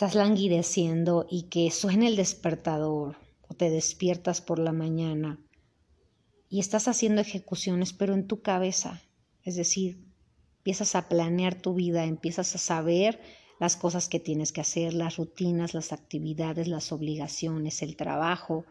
estás 0.00 0.14
languideciendo 0.14 1.26
y 1.28 1.42
que 1.50 1.70
suene 1.70 2.06
el 2.06 2.16
despertador 2.16 3.16
o 3.48 3.54
te 3.54 3.68
despiertas 3.68 4.40
por 4.40 4.58
la 4.58 4.72
mañana 4.72 5.38
y 6.50 6.58
estás 6.58 6.88
haciendo 6.88 7.22
ejecuciones 7.22 7.92
pero 7.92 8.12
en 8.12 8.26
tu 8.26 8.42
cabeza, 8.42 9.00
es 9.44 9.54
decir, 9.54 10.04
empiezas 10.58 10.94
a 10.96 11.08
planear 11.08 11.54
tu 11.54 11.72
vida, 11.74 12.04
empiezas 12.04 12.54
a 12.54 12.58
saber 12.58 13.20
las 13.60 13.76
cosas 13.76 14.08
que 14.08 14.20
tienes 14.20 14.52
que 14.52 14.60
hacer, 14.60 14.92
las 14.92 15.16
rutinas, 15.16 15.74
las 15.74 15.92
actividades, 15.92 16.66
las 16.66 16.92
obligaciones, 16.92 17.82
el 17.82 17.96
trabajo, 17.96 18.64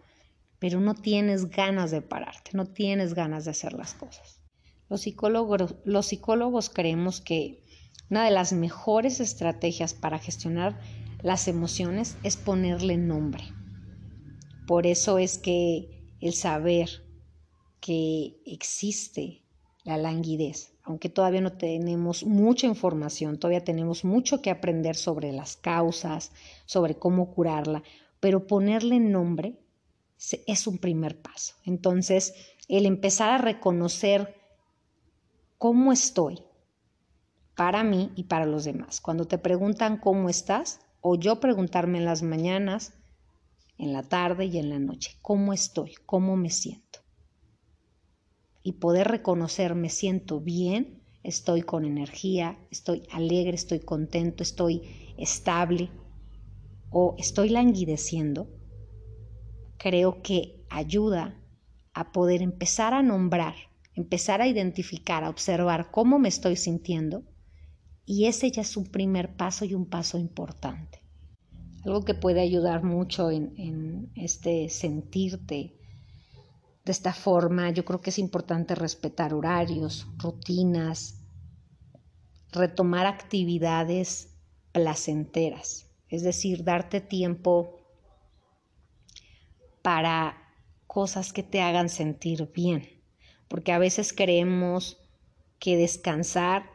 pero 0.59 0.81
no 0.81 0.93
tienes 0.93 1.49
ganas 1.49 1.89
de 1.89 2.01
pararte, 2.01 2.51
no 2.53 2.65
tienes 2.65 3.13
ganas 3.13 3.45
de 3.45 3.51
hacer 3.51 3.73
las 3.73 3.93
cosas. 3.93 4.41
Los 4.89 5.01
psicólogos, 5.01 5.75
los 5.85 6.07
psicólogos 6.07 6.69
creemos 6.69 7.21
que 7.21 7.63
una 8.09 8.25
de 8.25 8.31
las 8.31 8.51
mejores 8.51 9.19
estrategias 9.19 9.93
para 9.93 10.19
gestionar 10.19 10.79
las 11.21 11.47
emociones 11.47 12.17
es 12.23 12.35
ponerle 12.35 12.97
nombre. 12.97 13.43
Por 14.67 14.85
eso 14.85 15.17
es 15.17 15.37
que 15.37 16.15
el 16.19 16.33
saber 16.33 17.08
que 17.79 18.41
existe 18.45 19.41
la 19.83 19.97
languidez, 19.97 20.73
aunque 20.83 21.09
todavía 21.09 21.41
no 21.41 21.53
tenemos 21.53 22.25
mucha 22.25 22.67
información, 22.67 23.39
todavía 23.39 23.63
tenemos 23.63 24.03
mucho 24.03 24.41
que 24.41 24.49
aprender 24.49 24.95
sobre 24.95 25.31
las 25.31 25.55
causas, 25.55 26.31
sobre 26.65 26.95
cómo 26.95 27.33
curarla, 27.33 27.83
pero 28.19 28.47
ponerle 28.47 28.99
nombre 28.99 29.57
es 30.47 30.67
un 30.67 30.77
primer 30.77 31.21
paso. 31.21 31.55
Entonces, 31.65 32.33
el 32.67 32.85
empezar 32.85 33.31
a 33.31 33.37
reconocer 33.37 34.35
cómo 35.57 35.91
estoy 35.91 36.43
para 37.55 37.83
mí 37.83 38.11
y 38.15 38.23
para 38.23 38.45
los 38.45 38.63
demás. 38.63 39.01
Cuando 39.01 39.25
te 39.25 39.37
preguntan 39.37 39.97
cómo 39.97 40.29
estás, 40.29 40.79
o 41.01 41.15
yo 41.15 41.39
preguntarme 41.39 41.97
en 41.97 42.05
las 42.05 42.23
mañanas, 42.23 42.93
en 43.77 43.93
la 43.93 44.03
tarde 44.03 44.45
y 44.45 44.57
en 44.57 44.69
la 44.69 44.79
noche, 44.79 45.17
¿cómo 45.21 45.53
estoy? 45.53 45.93
¿Cómo 46.05 46.35
me 46.35 46.49
siento? 46.49 46.88
Y 48.63 48.73
poder 48.73 49.07
reconocer, 49.07 49.75
me 49.75 49.89
siento 49.89 50.39
bien, 50.39 51.01
estoy 51.23 51.61
con 51.61 51.85
energía, 51.85 52.57
estoy 52.71 53.03
alegre, 53.11 53.55
estoy 53.55 53.79
contento, 53.79 54.43
estoy 54.43 55.13
estable 55.17 55.89
o 56.89 57.15
estoy 57.17 57.49
languideciendo, 57.49 58.47
creo 59.77 60.21
que 60.21 60.65
ayuda 60.69 61.39
a 61.93 62.11
poder 62.11 62.41
empezar 62.41 62.93
a 62.93 63.01
nombrar, 63.01 63.55
empezar 63.95 64.41
a 64.41 64.47
identificar, 64.47 65.23
a 65.23 65.29
observar 65.29 65.91
cómo 65.91 66.19
me 66.19 66.29
estoy 66.29 66.55
sintiendo 66.55 67.23
y 68.05 68.25
ese 68.25 68.49
ya 68.49 68.61
es 68.61 68.75
un 68.75 68.85
primer 68.85 69.35
paso 69.35 69.65
y 69.65 69.75
un 69.75 69.85
paso 69.85 70.17
importante. 70.17 70.99
Algo 71.85 72.03
que 72.03 72.15
puede 72.15 72.41
ayudar 72.41 72.83
mucho 72.83 73.29
en, 73.31 74.11
este 74.15 74.69
sentirte 74.69 75.78
de 76.89 76.93
esta 76.93 77.13
forma, 77.13 77.69
yo 77.69 77.85
creo 77.85 78.01
que 78.01 78.09
es 78.09 78.17
importante 78.17 78.73
respetar 78.73 79.35
horarios, 79.35 80.07
rutinas, 80.17 81.19
retomar 82.51 83.05
actividades 83.05 84.33
placenteras, 84.71 85.85
es 86.07 86.23
decir, 86.23 86.63
darte 86.63 86.99
tiempo 86.99 87.77
para 89.83 90.35
cosas 90.87 91.31
que 91.31 91.43
te 91.43 91.61
hagan 91.61 91.89
sentir 91.89 92.51
bien, 92.55 92.89
porque 93.47 93.71
a 93.71 93.77
veces 93.77 94.11
creemos 94.11 94.97
que 95.59 95.77
descansar 95.77 96.71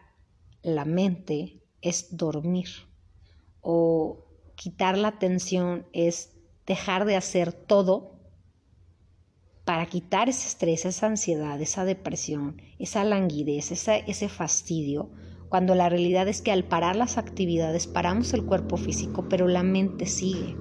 la 0.63 0.85
mente 0.85 1.61
es 1.83 2.17
dormir 2.17 2.69
o 3.63 4.25
quitar 4.55 4.97
la 4.97 5.09
atención 5.09 5.89
es 5.93 6.37
dejar 6.67 7.05
de 7.05 7.17
hacer 7.17 7.53
todo 7.53 8.14
para 9.65 9.87
quitar 9.87 10.29
ese 10.29 10.49
estrés, 10.49 10.85
esa 10.85 11.07
ansiedad, 11.07 11.61
esa 11.61 11.85
depresión, 11.85 12.61
esa 12.79 13.03
languidez, 13.05 13.73
ese 13.73 14.29
fastidio, 14.29 15.11
cuando 15.49 15.75
la 15.75 15.89
realidad 15.89 16.29
es 16.29 16.43
que 16.43 16.53
al 16.53 16.65
parar 16.65 16.97
las 16.97 17.17
actividades 17.17 17.87
paramos 17.87 18.35
el 18.35 18.45
cuerpo 18.45 18.77
físico, 18.77 19.27
pero 19.29 19.49
la 19.49 19.63
mente 19.63 20.07
sigue. 20.07 20.57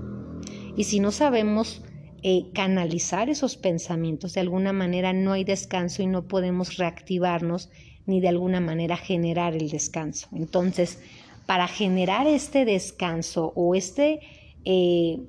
Y 0.78 0.86
si 0.86 1.00
no 1.00 1.12
sabemos 1.12 1.84
eh, 2.22 2.46
canalizar 2.54 3.30
esos 3.30 3.58
pensamientos 3.58 4.34
de 4.34 4.42
alguna 4.42 4.72
manera, 4.72 5.12
no 5.12 5.34
hay 5.34 5.44
descanso 5.44 6.02
y 6.02 6.08
no 6.08 6.28
podemos 6.28 6.78
reactivarnos 6.78 7.70
ni 8.06 8.22
de 8.22 8.30
alguna 8.30 8.62
manera 8.62 8.96
generar 8.96 9.56
el 9.56 9.70
descanso. 9.70 10.30
Entonces, 10.32 11.00
para 11.46 11.68
generar 11.68 12.28
este 12.28 12.64
descanso 12.64 13.52
o 13.56 13.76
este 13.76 14.22
eh, 14.64 15.20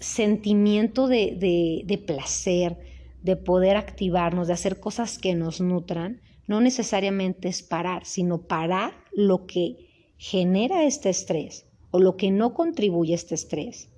sentimiento 0.00 1.06
de, 1.06 1.82
de 1.84 1.98
placer, 1.98 2.76
de 3.22 3.36
poder 3.36 3.76
activarnos, 3.76 4.46
de 4.46 4.54
hacer 4.54 4.80
cosas 4.80 5.18
que 5.18 5.34
nos 5.34 5.60
nutran, 5.60 6.20
no 6.46 6.60
necesariamente 6.60 7.48
es 7.48 7.62
parar, 7.62 8.04
sino 8.04 8.42
parar 8.42 8.94
lo 9.12 9.46
que 9.46 10.14
genera 10.16 10.84
este 10.84 11.10
estrés 11.10 11.66
o 11.90 11.98
lo 11.98 12.16
que 12.16 12.30
no 12.30 12.54
contribuye 12.54 13.12
a 13.12 13.16
este 13.16 13.34
estrés, 13.34 13.88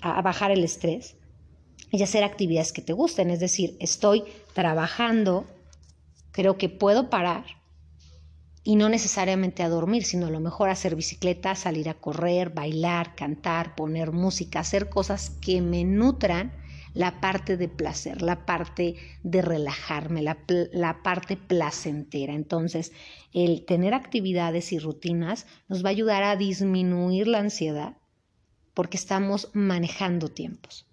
a, 0.00 0.20
bajar 0.22 0.50
el 0.50 0.64
estrés, 0.64 1.16
y 1.90 2.02
hacer 2.02 2.24
actividades 2.24 2.72
que 2.72 2.80
te 2.80 2.94
gusten. 2.94 3.30
Es 3.30 3.40
decir, 3.40 3.76
estoy 3.78 4.24
trabajando, 4.54 5.46
creo 6.30 6.56
que 6.56 6.70
puedo 6.70 7.10
parar 7.10 7.44
y 8.64 8.76
no 8.76 8.88
necesariamente 8.88 9.62
a 9.62 9.68
dormir, 9.68 10.04
sino 10.04 10.26
a 10.26 10.30
lo 10.30 10.40
mejor 10.40 10.70
hacer 10.70 10.96
bicicleta, 10.96 11.54
salir 11.54 11.88
a 11.88 11.94
correr, 11.94 12.50
bailar, 12.50 13.14
cantar, 13.14 13.74
poner 13.74 14.12
música, 14.12 14.60
hacer 14.60 14.88
cosas 14.88 15.30
que 15.30 15.60
me 15.60 15.84
nutran 15.84 16.61
la 16.94 17.20
parte 17.20 17.56
de 17.56 17.68
placer, 17.68 18.22
la 18.22 18.44
parte 18.44 18.96
de 19.22 19.42
relajarme, 19.42 20.22
la, 20.22 20.38
la, 20.72 21.02
parte 21.02 21.36
placentera. 21.36 22.34
Entonces, 22.34 22.92
el 23.32 23.64
tener 23.64 23.94
actividades 23.94 24.72
y 24.72 24.78
rutinas 24.78 25.46
nos 25.68 25.84
va 25.84 25.88
a 25.88 25.92
ayudar 25.92 26.22
a 26.22 26.36
disminuir 26.36 27.28
la 27.28 27.38
ansiedad 27.38 27.96
porque 28.74 28.96
estamos 28.96 29.50
manejando 29.52 30.28
tiempos. 30.28 30.86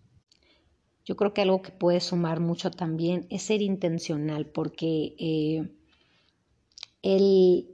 Yo 1.06 1.16
creo 1.16 1.34
que 1.34 1.42
algo 1.42 1.62
que 1.62 1.72
puede 1.72 2.02
sumar 2.02 2.40
mucho 2.40 2.72
también 2.72 3.26
es 3.30 3.44
ser 3.44 3.62
intencional, 3.62 4.46
porque 4.46 5.16
eh, 5.18 5.70
el 7.02 7.68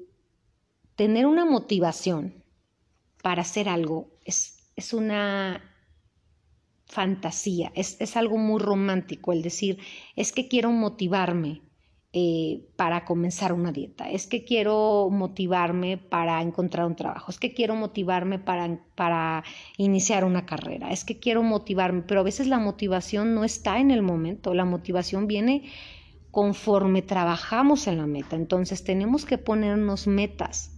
tener 0.95 1.25
una 1.25 1.45
motivación 1.45 2.43
para 3.21 3.41
hacer 3.41 3.67
algo 3.67 4.09
es, 4.23 4.71
es 4.75 4.93
una 4.93 5.74
fantasía, 6.85 7.71
es, 7.75 7.97
es, 7.99 8.15
algo 8.15 8.37
muy 8.37 8.59
romántico 8.59 9.33
el 9.33 9.41
decir, 9.41 9.79
es 10.15 10.31
que 10.31 10.47
quiero 10.47 10.71
motivarme 10.71 11.61
eh, 12.17 12.69
para 12.77 13.03
comenzar 13.03 13.51
una 13.51 13.73
dieta, 13.73 14.09
es 14.09 14.25
que 14.25 14.45
quiero 14.45 15.09
motivarme 15.11 15.97
para 15.97 16.41
encontrar 16.41 16.85
un 16.85 16.95
trabajo, 16.95 17.29
es 17.29 17.39
que 17.39 17.53
quiero 17.53 17.75
motivarme 17.75 18.39
para, 18.39 18.79
para 18.95 19.43
iniciar 19.77 20.23
una 20.23 20.45
carrera, 20.45 20.91
es 20.91 21.03
que 21.03 21.19
quiero 21.19 21.43
motivarme, 21.43 22.03
pero 22.03 22.21
a 22.21 22.23
veces 22.23 22.47
la 22.47 22.59
motivación 22.59 23.35
no 23.35 23.43
está 23.43 23.79
en 23.79 23.91
el 23.91 24.01
momento, 24.01 24.53
la 24.53 24.63
motivación 24.63 25.27
viene 25.27 25.63
conforme 26.31 27.01
trabajamos 27.01 27.87
en 27.87 27.97
la 27.97 28.07
meta, 28.07 28.37
entonces 28.37 28.85
tenemos 28.85 29.25
que 29.25 29.37
ponernos 29.37 30.07
metas. 30.07 30.71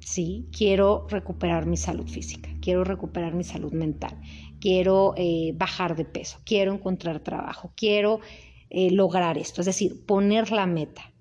Sí, 0.00 0.50
quiero 0.54 1.06
recuperar 1.08 1.64
mi 1.64 1.78
salud 1.78 2.06
física, 2.06 2.50
quiero 2.60 2.84
recuperar 2.84 3.32
mi 3.32 3.44
salud 3.44 3.72
mental, 3.72 4.20
quiero 4.64 5.12
eh, 5.18 5.52
bajar 5.54 5.94
de 5.94 6.06
peso, 6.06 6.38
quiero 6.46 6.72
encontrar 6.72 7.20
trabajo, 7.20 7.74
quiero 7.76 8.20
eh, 8.70 8.90
lograr 8.90 9.36
esto, 9.36 9.60
es 9.60 9.66
decir, 9.66 10.06
poner 10.06 10.52
la 10.52 10.64
meta. 10.64 11.12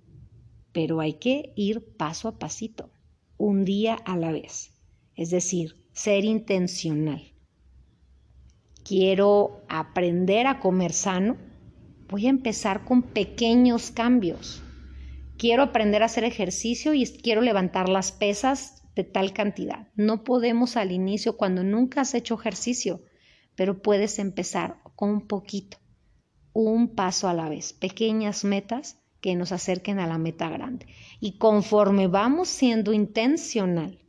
Pero 0.72 1.02
hay 1.02 1.16
que 1.16 1.52
ir 1.58 1.86
paso 1.98 2.30
a 2.30 2.40
pasito, 2.40 2.90
un 3.36 3.66
día 3.66 3.96
a 4.06 4.16
la 4.16 4.32
vez, 4.32 4.72
es 5.18 5.30
decir, 5.30 5.76
ser 5.92 6.24
intencional. 6.24 7.34
Quiero 8.86 9.62
aprender 9.68 10.48
a 10.48 10.62
comer 10.62 10.94
sano, 10.94 11.36
voy 12.08 12.28
a 12.28 12.30
empezar 12.30 12.86
con 12.86 13.02
pequeños 13.02 13.92
cambios. 13.92 14.64
Quiero 15.38 15.64
aprender 15.64 16.02
a 16.02 16.06
hacer 16.06 16.24
ejercicio 16.24 16.94
y 16.94 17.06
quiero 17.08 17.42
levantar 17.42 17.90
las 17.90 18.14
pesas 18.14 18.84
de 18.96 19.04
tal 19.04 19.34
cantidad. 19.34 19.90
No 19.98 20.24
podemos 20.24 20.78
al 20.78 20.94
inicio 20.94 21.36
cuando 21.36 21.66
nunca 21.66 22.00
has 22.02 22.14
hecho 22.14 22.36
ejercicio 22.36 23.02
pero 23.56 23.82
puedes 23.82 24.20
empezar 24.20 24.78
con 24.96 25.10
un 25.10 25.28
poquito, 25.28 25.78
un 26.54 26.90
paso 26.96 27.28
a 27.28 27.34
la 27.34 27.50
vez, 27.50 27.74
pequeñas 27.74 28.44
metas 28.44 29.00
que 29.22 29.36
nos 29.36 29.52
acerquen 29.52 30.00
a 30.00 30.08
la 30.08 30.18
meta 30.18 30.50
grande. 30.50 30.88
Y 31.20 31.38
conforme 31.38 32.08
vamos 32.08 32.50
siendo 32.50 32.94
intencional, 32.94 34.00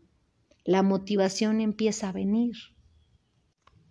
la 0.64 0.82
motivación 0.82 1.60
empieza 1.60 2.08
a 2.08 2.12
venir. 2.12 2.56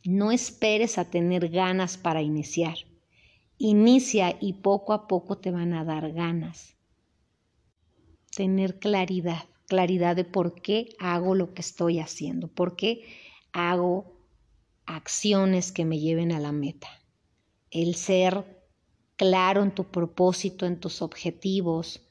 No 0.04 0.32
esperes 0.32 0.98
a 0.98 1.10
tener 1.10 1.48
ganas 1.50 1.98
para 1.98 2.22
iniciar. 2.22 2.76
Inicia 3.58 4.36
y 4.42 4.54
poco 4.54 4.92
a 4.92 5.08
poco 5.08 5.38
te 5.38 5.52
van 5.52 5.74
a 5.74 5.86
dar 5.86 6.12
ganas. 6.12 6.76
Tener 8.36 8.80
claridad, 8.80 9.46
claridad 9.68 10.16
de 10.16 10.26
por 10.26 10.62
qué 10.62 10.90
hago 11.00 11.36
lo 11.36 11.54
que 11.54 11.62
estoy 11.62 12.00
haciendo, 12.00 12.50
por 12.50 12.76
qué 12.76 13.06
hago 13.54 14.13
acciones 14.86 15.72
que 15.72 15.86
me 15.86 16.00
lleven 16.00 16.32
a 16.32 16.40
la 16.40 16.52
meta. 16.52 16.90
El 17.72 17.96
ser 17.96 18.64
claro 19.16 19.64
en 19.64 19.72
tu 19.72 19.86
propósito, 19.86 20.66
en 20.66 20.80
tus 20.80 21.02
objetivos, 21.02 22.02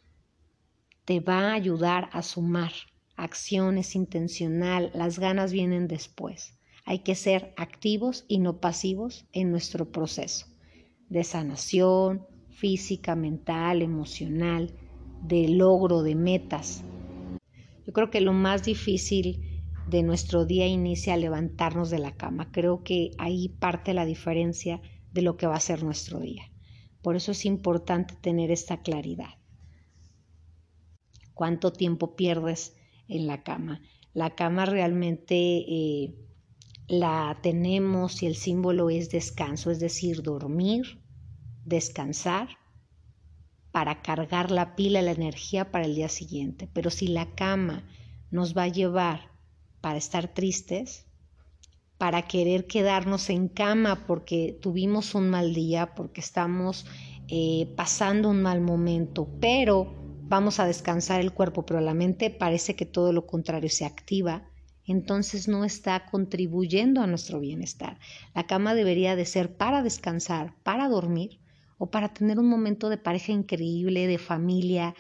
te 1.05 1.21
va 1.21 1.51
a 1.51 1.55
ayudar 1.55 2.09
a 2.13 2.23
sumar 2.23 2.73
acciones 3.17 3.95
intencional. 3.95 4.91
Las 4.95 5.19
ganas 5.19 5.53
vienen 5.53 5.89
después. 5.89 6.59
Hay 6.85 7.01
que 7.01 7.15
ser 7.15 7.55
activos 7.57 8.25
y 8.29 8.39
no 8.39 8.61
pasivos 8.61 9.27
en 9.33 9.51
nuestro 9.51 9.91
proceso 9.91 10.47
de 11.09 11.25
sanación 11.25 12.27
física, 12.51 13.15
mental, 13.15 13.83
emocional, 13.83 14.73
de 15.23 15.49
logro 15.49 16.03
de 16.03 16.15
metas. 16.15 16.83
Yo 17.87 17.93
creo 17.93 18.11
que 18.11 18.21
lo 18.21 18.33
más 18.33 18.65
difícil 18.65 19.52
de 19.87 20.03
nuestro 20.03 20.47
día 20.47 20.67
inicia 20.67 21.15
a 21.15 21.19
levantarnos 21.19 21.91
de 21.91 21.99
la 21.99 22.13
cama. 22.13 22.51
Creo 22.53 22.83
que 22.83 23.11
ahí 23.19 23.49
parte 23.49 23.95
la 23.95 24.05
diferencia 24.05 24.81
de 25.13 25.23
lo 25.23 25.37
que 25.37 25.47
va 25.47 25.57
a 25.57 25.61
ser 25.61 25.83
nuestro 25.83 26.21
día. 26.21 26.51
Por 27.03 27.17
eso 27.17 27.33
es 27.33 27.45
importante 27.45 28.15
tener 28.15 28.51
esta 28.51 28.83
claridad. 28.83 29.35
¿Cuánto 31.35 31.73
tiempo 31.73 32.15
pierdes 32.15 32.77
en 33.09 33.27
la 33.27 33.43
cama? 33.43 33.81
La 34.15 34.35
cama 34.35 34.67
realmente 34.67 35.35
eh, 35.35 36.15
la 36.87 37.39
tenemos 37.43 38.23
y 38.23 38.27
el 38.27 38.37
símbolo 38.37 38.91
es 38.91 39.11
descanso, 39.11 39.71
es 39.71 39.81
decir, 39.81 40.23
dormir, 40.23 41.03
descansar 41.65 42.49
para 43.73 44.03
cargar 44.03 44.51
la 44.51 44.77
pila, 44.77 45.01
la 45.03 45.13
energía 45.13 45.71
para 45.71 45.87
el 45.87 45.95
día 45.95 46.09
siguiente. 46.09 46.69
Pero 46.73 46.91
si 46.91 47.09
la 47.09 47.35
cama 47.35 47.89
nos 48.31 48.57
va 48.57 48.65
a 48.65 48.69
llevar 48.69 49.32
para 49.83 49.99
estar 49.99 50.33
tristes, 50.33 51.05
para 51.99 52.23
querer 52.23 52.67
quedarnos 52.67 53.29
en 53.29 53.49
cama 53.49 54.07
porque 54.07 54.59
tuvimos 54.63 55.15
un 55.15 55.29
mal 55.29 55.53
día, 55.53 55.95
porque 55.95 56.23
estamos 56.23 56.87
eh, 57.29 57.73
pasando 57.77 58.31
un 58.31 58.41
mal 58.41 58.63
momento, 58.63 59.29
pero 59.41 59.95
vamos 60.23 60.59
a 60.61 60.67
descansar 60.67 61.21
el 61.21 61.33
cuerpo, 61.33 61.67
pero 61.67 61.81
la 61.81 61.95
mente 61.95 62.31
parece 62.31 62.75
que 62.75 62.87
todo 62.87 63.13
lo 63.13 63.27
contrario 63.27 63.69
se 63.69 63.85
activa, 63.85 64.49
entonces 64.87 65.47
no 65.47 65.65
está 65.65 66.07
contribuyendo 66.07 67.03
a 67.03 67.07
nuestro 67.07 67.39
bienestar. 67.39 67.99
La 68.35 68.47
cama 68.47 68.75
debería 68.75 69.15
de 69.15 69.27
ser 69.27 69.57
para 69.57 69.83
descansar, 69.83 70.55
para 70.63 70.89
dormir 70.89 71.39
o 71.79 71.91
para 71.91 72.13
tener 72.13 72.39
un 72.39 72.49
momento 72.49 72.89
de 72.89 72.99
pareja 72.99 73.33
increíble, 73.33 74.07
de 74.07 74.19
familia, 74.19 74.95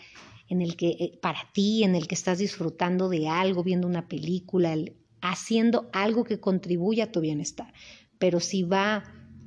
en 0.52 0.60
el 0.60 0.76
que 0.76 0.90
eh, 0.90 1.18
para 1.22 1.50
ti, 1.54 1.82
en 1.82 1.94
el 1.94 2.06
que 2.06 2.14
estás 2.14 2.38
disfrutando 2.38 3.08
de 3.08 3.26
algo, 3.26 3.64
viendo 3.64 3.86
una 3.86 4.06
película, 4.06 4.76
haciendo 5.22 5.88
algo 5.94 6.24
que 6.24 6.40
contribuya 6.40 7.04
a 7.04 7.12
tu 7.12 7.20
bienestar. 7.20 7.72
Pero 8.18 8.38
si 8.38 8.62
va 8.62 9.02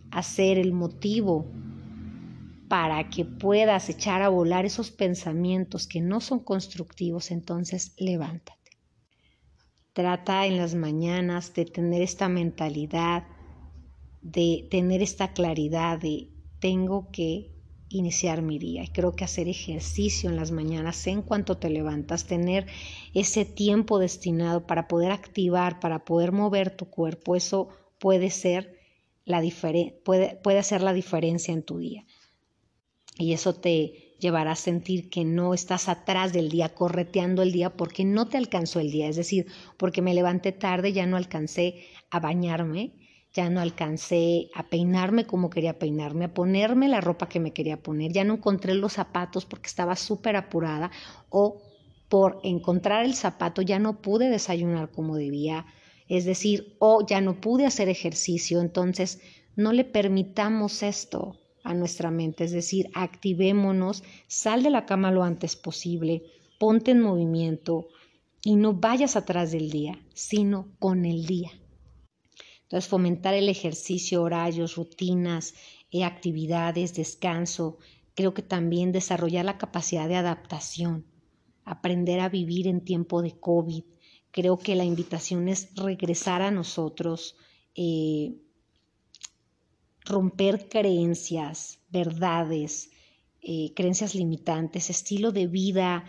a 0.09 0.23
ser 0.23 0.57
el 0.57 0.73
motivo 0.73 1.45
para 2.67 3.07
que 3.11 3.23
puedas 3.23 3.87
echar 3.89 4.23
a 4.23 4.29
volar 4.29 4.65
esos 4.65 4.89
pensamientos 4.89 5.85
que 5.85 6.01
no 6.01 6.21
son 6.21 6.39
constructivos, 6.39 7.29
entonces 7.29 7.93
levántate. 7.99 8.71
Trata 9.93 10.47
en 10.47 10.57
las 10.57 10.73
mañanas 10.73 11.53
de 11.53 11.65
tener 11.65 12.01
esta 12.01 12.29
mentalidad, 12.29 13.27
de 14.23 14.67
tener 14.71 15.03
esta 15.03 15.33
claridad 15.33 15.99
de 15.99 16.31
tengo 16.59 17.11
que 17.11 17.54
iniciar 17.97 18.41
mi 18.41 18.59
día. 18.59 18.83
Y 18.83 18.87
creo 18.87 19.15
que 19.15 19.23
hacer 19.23 19.47
ejercicio 19.47 20.29
en 20.29 20.35
las 20.35 20.51
mañanas, 20.51 21.05
en 21.07 21.21
cuanto 21.21 21.57
te 21.57 21.69
levantas, 21.69 22.25
tener 22.25 22.67
ese 23.13 23.45
tiempo 23.45 23.99
destinado 23.99 24.65
para 24.67 24.87
poder 24.87 25.11
activar, 25.11 25.79
para 25.79 26.05
poder 26.05 26.31
mover 26.31 26.75
tu 26.75 26.85
cuerpo, 26.85 27.35
eso 27.35 27.69
puede 27.99 28.29
ser 28.29 28.79
la 29.25 29.41
puede, 30.03 30.39
puede 30.43 30.59
hacer 30.59 30.81
la 30.81 30.93
diferencia 30.93 31.53
en 31.53 31.63
tu 31.63 31.79
día. 31.79 32.05
Y 33.17 33.33
eso 33.33 33.55
te 33.55 34.15
llevará 34.19 34.51
a 34.51 34.55
sentir 34.55 35.09
que 35.09 35.23
no 35.23 35.53
estás 35.53 35.89
atrás 35.89 36.33
del 36.33 36.49
día, 36.49 36.73
correteando 36.73 37.41
el 37.41 37.51
día 37.51 37.75
porque 37.75 38.05
no 38.05 38.27
te 38.27 38.37
alcanzó 38.37 38.79
el 38.79 38.91
día. 38.91 39.07
Es 39.07 39.15
decir, 39.15 39.47
porque 39.77 40.01
me 40.01 40.13
levanté 40.13 40.51
tarde, 40.51 40.93
ya 40.93 41.05
no 41.05 41.17
alcancé 41.17 41.85
a 42.11 42.19
bañarme, 42.19 42.93
ya 43.35 43.49
no 43.49 43.59
alcancé 43.59 44.49
a 44.55 44.69
peinarme 44.69 45.27
como 45.27 45.49
quería 45.49 45.77
peinarme, 45.77 46.25
a 46.25 46.33
ponerme 46.33 46.87
la 46.87 47.01
ropa 47.01 47.27
que 47.27 47.41
me 47.41 47.51
quería 47.51 47.83
poner, 47.83 48.13
ya 48.13 48.23
no 48.23 48.35
encontré 48.35 48.73
los 48.75 48.93
zapatos 48.93 49.45
porque 49.45 49.67
estaba 49.67 49.97
súper 49.97 50.37
apurada 50.37 50.89
o 51.29 51.61
por 52.07 52.39
encontrar 52.43 53.03
el 53.03 53.13
zapato 53.13 53.61
ya 53.61 53.77
no 53.77 54.01
pude 54.01 54.29
desayunar 54.29 54.89
como 54.89 55.17
debía, 55.17 55.65
es 56.07 56.23
decir, 56.23 56.77
o 56.79 57.05
ya 57.05 57.19
no 57.19 57.41
pude 57.41 57.65
hacer 57.65 57.89
ejercicio, 57.89 58.61
entonces 58.61 59.19
no 59.57 59.73
le 59.73 59.83
permitamos 59.83 60.81
esto 60.81 61.37
a 61.65 61.73
nuestra 61.73 62.11
mente, 62.11 62.45
es 62.45 62.51
decir, 62.51 62.89
activémonos, 62.93 64.03
sal 64.27 64.63
de 64.63 64.69
la 64.69 64.85
cama 64.85 65.11
lo 65.11 65.23
antes 65.23 65.57
posible, 65.57 66.23
ponte 66.57 66.91
en 66.91 67.01
movimiento 67.01 67.89
y 68.43 68.55
no 68.55 68.73
vayas 68.73 69.17
atrás 69.17 69.51
del 69.51 69.71
día, 69.71 69.99
sino 70.13 70.69
con 70.79 71.03
el 71.03 71.25
día. 71.25 71.51
Entonces, 72.65 72.89
fomentar 72.89 73.35
el 73.35 73.47
ejercicio, 73.47 74.23
horarios, 74.23 74.75
rutinas, 74.75 75.53
eh, 75.91 76.03
actividades, 76.03 76.95
descanso, 76.95 77.77
creo 78.15 78.33
que 78.33 78.41
también 78.41 78.91
desarrollar 78.91 79.45
la 79.45 79.59
capacidad 79.59 80.07
de 80.07 80.15
adaptación, 80.15 81.05
aprender 81.63 82.19
a 82.19 82.29
vivir 82.29 82.67
en 82.67 82.83
tiempo 82.83 83.21
de 83.21 83.39
COVID. 83.39 83.83
Creo 84.31 84.57
que 84.57 84.75
la 84.75 84.83
invitación 84.83 85.47
es 85.47 85.75
regresar 85.75 86.41
a 86.41 86.49
nosotros, 86.49 87.35
eh, 87.75 88.35
romper 90.03 90.67
creencias, 90.67 91.79
verdades, 91.89 92.89
eh, 93.41 93.73
creencias 93.75 94.15
limitantes, 94.15 94.89
estilo 94.89 95.31
de 95.31 95.45
vida 95.45 96.05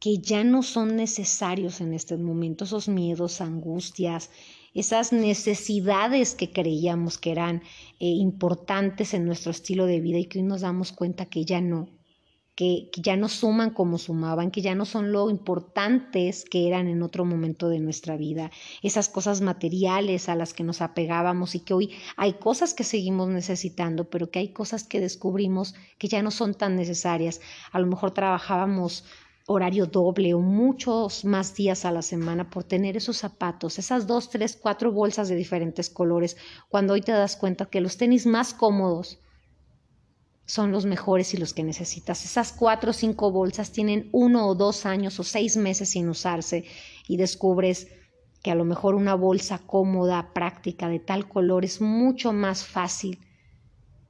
que 0.00 0.18
ya 0.18 0.44
no 0.44 0.62
son 0.62 0.96
necesarios 0.96 1.80
en 1.80 1.94
este 1.94 2.16
momento, 2.16 2.64
esos 2.64 2.88
miedos, 2.88 3.40
angustias, 3.40 4.30
esas 4.74 5.12
necesidades 5.12 6.34
que 6.34 6.52
creíamos 6.52 7.18
que 7.18 7.32
eran 7.32 7.62
importantes 7.98 9.14
en 9.14 9.24
nuestro 9.24 9.50
estilo 9.50 9.86
de 9.86 10.00
vida 10.00 10.18
y 10.18 10.26
que 10.26 10.38
hoy 10.38 10.44
nos 10.44 10.60
damos 10.60 10.92
cuenta 10.92 11.26
que 11.26 11.44
ya 11.44 11.60
no 11.60 11.88
que, 12.56 12.90
ya 12.96 13.16
no 13.16 13.28
suman 13.28 13.70
como 13.70 13.98
sumaban, 13.98 14.50
que 14.50 14.62
ya 14.62 14.74
no 14.74 14.86
son 14.86 15.12
lo 15.12 15.28
importantes 15.30 16.44
que 16.44 16.66
eran 16.66 16.88
en 16.88 17.02
otro 17.02 17.24
momento 17.26 17.68
de 17.68 17.78
nuestra 17.80 18.16
vida, 18.16 18.50
esas 18.82 19.10
cosas 19.10 19.42
materiales 19.42 20.28
a 20.30 20.34
las 20.34 20.54
que 20.54 20.64
nos 20.64 20.80
apegábamos 20.80 21.54
y 21.54 21.60
que 21.60 21.74
hoy 21.74 21.94
hay 22.16 22.32
cosas 22.32 22.72
que 22.72 22.82
seguimos 22.82 23.28
necesitando, 23.28 24.08
pero 24.08 24.30
que 24.30 24.38
hay 24.38 24.48
cosas 24.48 24.84
que 24.84 25.00
descubrimos 25.00 25.74
que 25.98 26.08
ya 26.08 26.22
no 26.22 26.30
son 26.30 26.54
tan 26.54 26.76
necesarias. 26.76 27.40
A 27.72 27.78
lo 27.78 27.86
mejor 27.86 28.12
trabajábamos 28.12 29.04
horario 29.46 29.86
doble 29.86 30.34
o 30.34 30.40
muchos 30.40 31.24
más 31.24 31.54
días 31.54 31.84
a 31.84 31.92
la 31.92 32.02
semana 32.02 32.50
por 32.50 32.64
tener 32.64 32.96
esos 32.96 33.16
zapatos, 33.16 33.78
esas 33.78 34.06
dos, 34.06 34.28
tres, 34.28 34.58
cuatro 34.60 34.90
bolsas 34.92 35.28
de 35.28 35.36
diferentes 35.36 35.88
colores, 35.88 36.36
cuando 36.68 36.94
hoy 36.94 37.00
te 37.00 37.12
das 37.12 37.36
cuenta 37.36 37.66
que 37.66 37.80
los 37.80 37.96
tenis 37.96 38.26
más 38.26 38.52
cómodos, 38.52 39.20
son 40.46 40.70
los 40.70 40.86
mejores 40.86 41.34
y 41.34 41.36
los 41.36 41.52
que 41.52 41.64
necesitas. 41.64 42.24
Esas 42.24 42.52
cuatro 42.52 42.90
o 42.90 42.94
cinco 42.94 43.32
bolsas 43.32 43.72
tienen 43.72 44.08
uno 44.12 44.46
o 44.46 44.54
dos 44.54 44.86
años 44.86 45.18
o 45.18 45.24
seis 45.24 45.56
meses 45.56 45.90
sin 45.90 46.08
usarse 46.08 46.64
y 47.08 47.16
descubres 47.16 47.88
que 48.42 48.52
a 48.52 48.54
lo 48.54 48.64
mejor 48.64 48.94
una 48.94 49.14
bolsa 49.14 49.58
cómoda, 49.58 50.32
práctica, 50.32 50.88
de 50.88 51.00
tal 51.00 51.28
color 51.28 51.64
es 51.64 51.80
mucho 51.80 52.32
más 52.32 52.64
fácil 52.64 53.18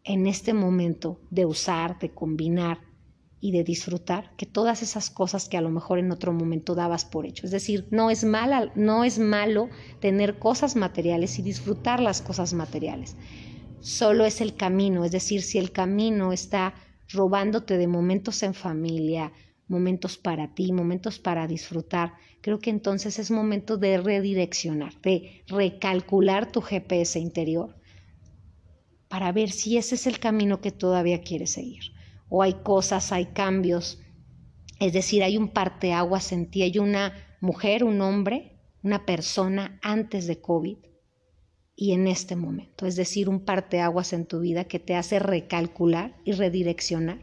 en 0.05 0.27
este 0.27 0.53
momento 0.53 1.21
de 1.31 1.47
usar, 1.47 1.99
de 1.99 2.11
combinar 2.11 2.81
y 3.41 3.53
de 3.53 3.65
disfrutar 3.65 4.35
que 4.37 4.47
todas 4.47 4.83
esas 4.83 5.11
cosas 5.11 5.49
que 5.49 5.57
a 5.57 5.61
lo 5.61 5.71
mejor 5.71 5.99
en 5.99 6.11
otro 6.11 6.33
momento 6.33 6.75
dabas 6.75 7.05
por 7.05 7.27
hecho. 7.27 7.45
Es 7.45 7.53
decir, 7.53 7.87
no 7.91 8.11
es, 8.11 8.25
mala, 8.25 8.73
no 8.75 9.05
es 9.05 9.19
malo 9.19 9.69
tener 10.01 10.39
cosas 10.39 10.77
materiales 10.77 11.39
y 11.39 11.43
disfrutar 11.43 12.01
las 12.01 12.23
cosas 12.23 12.55
materiales 12.55 13.17
solo 13.87 14.25
es 14.25 14.41
el 14.41 14.57
camino, 14.57 15.05
es 15.05 15.13
decir, 15.13 15.43
si 15.43 15.59
el 15.59 15.71
camino 15.71 16.33
está 16.33 16.75
robándote 17.09 17.79
de 17.79 17.87
momentos 17.87 18.43
en 18.43 18.53
familia, 18.53 19.33
momentos 19.69 20.17
para 20.17 20.55
ti, 20.55 20.73
momentos 20.73 21.21
para 21.21 21.47
disfrutar, 21.47 22.15
creo 22.41 22.59
que 22.59 22.71
entonces 22.71 23.21
es 23.21 23.31
momento 23.31 23.77
de 23.77 23.99
redireccionar, 23.99 25.01
de 25.03 25.45
recalcular 25.47 26.51
tu 26.51 26.63
GPS 26.63 27.21
interior 27.21 27.77
para 29.09 29.31
ver 29.31 29.51
si 29.51 29.77
ese 29.77 29.95
es 29.95 30.09
el 30.09 30.19
camino 30.19 30.61
que 30.61 30.73
todavía 30.73 31.21
quieres 31.21 31.53
seguir. 31.53 31.96
O 32.29 32.43
hay 32.43 32.55
cosas, 32.55 33.13
hay 33.13 33.27
cambios, 33.27 34.01
es 34.79 34.93
decir, 34.93 35.23
hay 35.23 35.37
un 35.37 35.49
parteaguas 35.49 36.33
en 36.33 36.51
ti, 36.51 36.63
hay 36.63 36.79
una 36.79 37.13
mujer, 37.41 37.85
un 37.85 38.01
hombre, 38.01 38.59
una 38.83 39.07
persona 39.07 39.79
antes 39.83 40.27
de 40.27 40.41
COVID 40.41 40.79
y 41.75 41.93
en 41.93 42.07
este 42.07 42.37
momento, 42.37 42.87
es 42.87 42.97
decir, 42.97 43.29
un 43.29 43.45
parteaguas 43.45 44.13
en 44.13 44.27
tu 44.27 44.41
vida 44.41 44.65
que 44.65 44.79
te 44.79 44.97
hace 44.97 45.19
recalcular 45.19 46.17
y 46.25 46.33
redireccionar 46.33 47.19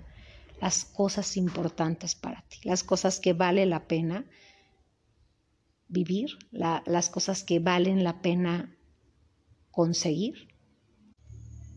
las 0.62 0.86
cosas 0.86 1.38
importantes 1.38 2.16
para 2.16 2.44
ti, 2.48 2.58
las 2.63 2.84
cosas 2.84 3.20
que 3.20 3.34
vale 3.34 3.66
la 3.66 3.88
pena 3.88 4.26
vivir, 5.88 6.38
las 6.52 7.10
cosas 7.10 7.44
que 7.44 7.60
valen 7.60 8.04
la 8.04 8.22
pena 8.22 8.76
conseguir. 9.72 10.48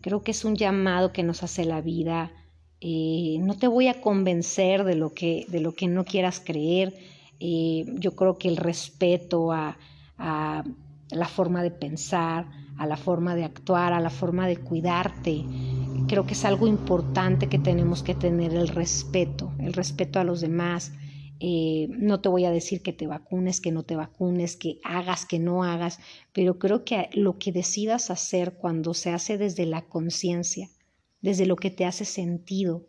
Creo 0.00 0.22
que 0.22 0.30
es 0.30 0.44
un 0.44 0.56
llamado 0.56 1.12
que 1.12 1.22
nos 1.22 1.42
hace 1.42 1.64
la 1.64 1.80
vida. 1.80 2.32
Eh, 2.80 3.38
no 3.40 3.56
te 3.58 3.68
voy 3.68 3.88
a 3.88 4.00
convencer 4.00 4.84
de 4.84 4.94
lo 4.96 5.12
que, 5.14 5.46
de 5.48 5.60
lo 5.60 5.74
que 5.74 5.88
no 5.88 6.04
quieras 6.04 6.40
creer. 6.44 6.94
Eh, 7.40 7.84
yo 7.98 8.14
creo 8.16 8.38
que 8.38 8.48
el 8.48 8.56
respeto 8.56 9.52
a, 9.52 9.78
a 10.18 10.64
la 11.10 11.28
forma 11.28 11.62
de 11.62 11.70
pensar, 11.70 12.50
a 12.76 12.86
la 12.86 12.96
forma 12.96 13.34
de 13.34 13.44
actuar, 13.44 13.92
a 13.92 14.00
la 14.00 14.10
forma 14.10 14.46
de 14.46 14.58
cuidarte. 14.58 15.48
Creo 16.06 16.26
que 16.26 16.34
es 16.34 16.44
algo 16.44 16.66
importante 16.68 17.48
que 17.48 17.58
tenemos 17.58 18.02
que 18.02 18.14
tener 18.14 18.52
el 18.54 18.68
respeto, 18.68 19.54
el 19.58 19.72
respeto 19.72 20.20
a 20.20 20.24
los 20.24 20.40
demás. 20.40 20.92
Eh, 21.40 21.88
no 21.90 22.20
te 22.20 22.28
voy 22.28 22.44
a 22.44 22.50
decir 22.50 22.82
que 22.82 22.92
te 22.92 23.06
vacunes, 23.06 23.60
que 23.60 23.72
no 23.72 23.82
te 23.84 23.96
vacunes, 23.96 24.56
que 24.56 24.78
hagas, 24.84 25.26
que 25.26 25.38
no 25.38 25.64
hagas, 25.64 25.98
pero 26.32 26.58
creo 26.58 26.84
que 26.84 27.10
lo 27.12 27.38
que 27.38 27.52
decidas 27.52 28.10
hacer 28.10 28.54
cuando 28.54 28.94
se 28.94 29.10
hace 29.10 29.36
desde 29.36 29.66
la 29.66 29.82
conciencia, 29.82 30.70
desde 31.26 31.44
lo 31.44 31.56
que 31.56 31.72
te 31.72 31.84
hace 31.84 32.04
sentido, 32.04 32.86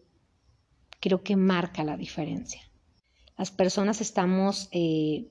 creo 1.00 1.24
que 1.24 1.36
marca 1.36 1.84
la 1.84 1.98
diferencia. 1.98 2.62
Las 3.36 3.50
personas 3.50 4.00
estamos 4.00 4.70
eh, 4.72 5.26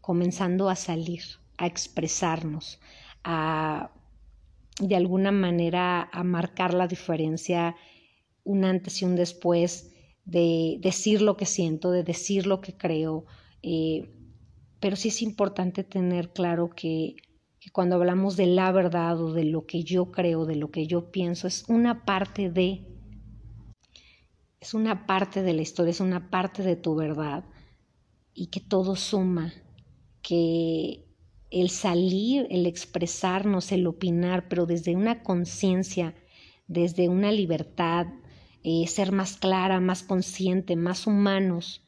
comenzando 0.00 0.68
a 0.68 0.74
salir, 0.74 1.22
a 1.56 1.68
expresarnos, 1.68 2.80
a 3.22 3.92
de 4.80 4.96
alguna 4.96 5.30
manera 5.30 6.10
a 6.12 6.24
marcar 6.24 6.74
la 6.74 6.88
diferencia 6.88 7.76
un 8.42 8.64
antes 8.64 9.02
y 9.02 9.04
un 9.04 9.14
después 9.14 9.92
de 10.24 10.78
decir 10.80 11.22
lo 11.22 11.36
que 11.36 11.46
siento, 11.46 11.92
de 11.92 12.02
decir 12.02 12.48
lo 12.48 12.60
que 12.60 12.76
creo. 12.76 13.24
Eh, 13.62 14.10
pero 14.80 14.96
sí 14.96 15.10
es 15.10 15.22
importante 15.22 15.84
tener 15.84 16.32
claro 16.32 16.70
que, 16.70 17.14
cuando 17.70 17.96
hablamos 17.96 18.36
de 18.36 18.46
la 18.46 18.72
verdad 18.72 19.20
o 19.20 19.32
de 19.32 19.44
lo 19.44 19.66
que 19.66 19.82
yo 19.82 20.10
creo, 20.12 20.44
de 20.46 20.56
lo 20.56 20.70
que 20.70 20.86
yo 20.86 21.10
pienso, 21.10 21.46
es 21.46 21.64
una 21.68 22.04
parte 22.04 22.50
de, 22.50 22.86
es 24.60 24.74
una 24.74 25.06
parte 25.06 25.42
de 25.42 25.52
la 25.52 25.62
historia, 25.62 25.90
es 25.90 26.00
una 26.00 26.30
parte 26.30 26.62
de 26.62 26.76
tu 26.76 26.94
verdad 26.94 27.44
y 28.34 28.48
que 28.48 28.60
todo 28.60 28.96
suma, 28.96 29.52
que 30.22 31.04
el 31.50 31.70
salir, 31.70 32.46
el 32.50 32.66
expresarnos, 32.66 33.72
el 33.72 33.86
opinar, 33.86 34.48
pero 34.48 34.66
desde 34.66 34.94
una 34.94 35.22
conciencia, 35.22 36.14
desde 36.66 37.08
una 37.08 37.32
libertad, 37.32 38.06
eh, 38.62 38.86
ser 38.88 39.12
más 39.12 39.36
clara, 39.36 39.80
más 39.80 40.02
consciente, 40.02 40.76
más 40.76 41.06
humanos, 41.06 41.85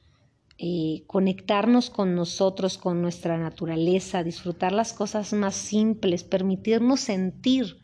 eh, 0.59 1.05
conectarnos 1.07 1.91
con 1.91 2.15
nosotros, 2.15 2.79
con 2.79 3.01
nuestra 3.01 3.39
naturaleza, 3.39 4.25
disfrutar 4.25 4.73
las 4.73 4.93
cosas 4.93 5.33
más 5.33 5.55
simples, 5.55 6.25
permitirnos 6.25 7.01
sentir, 7.01 7.79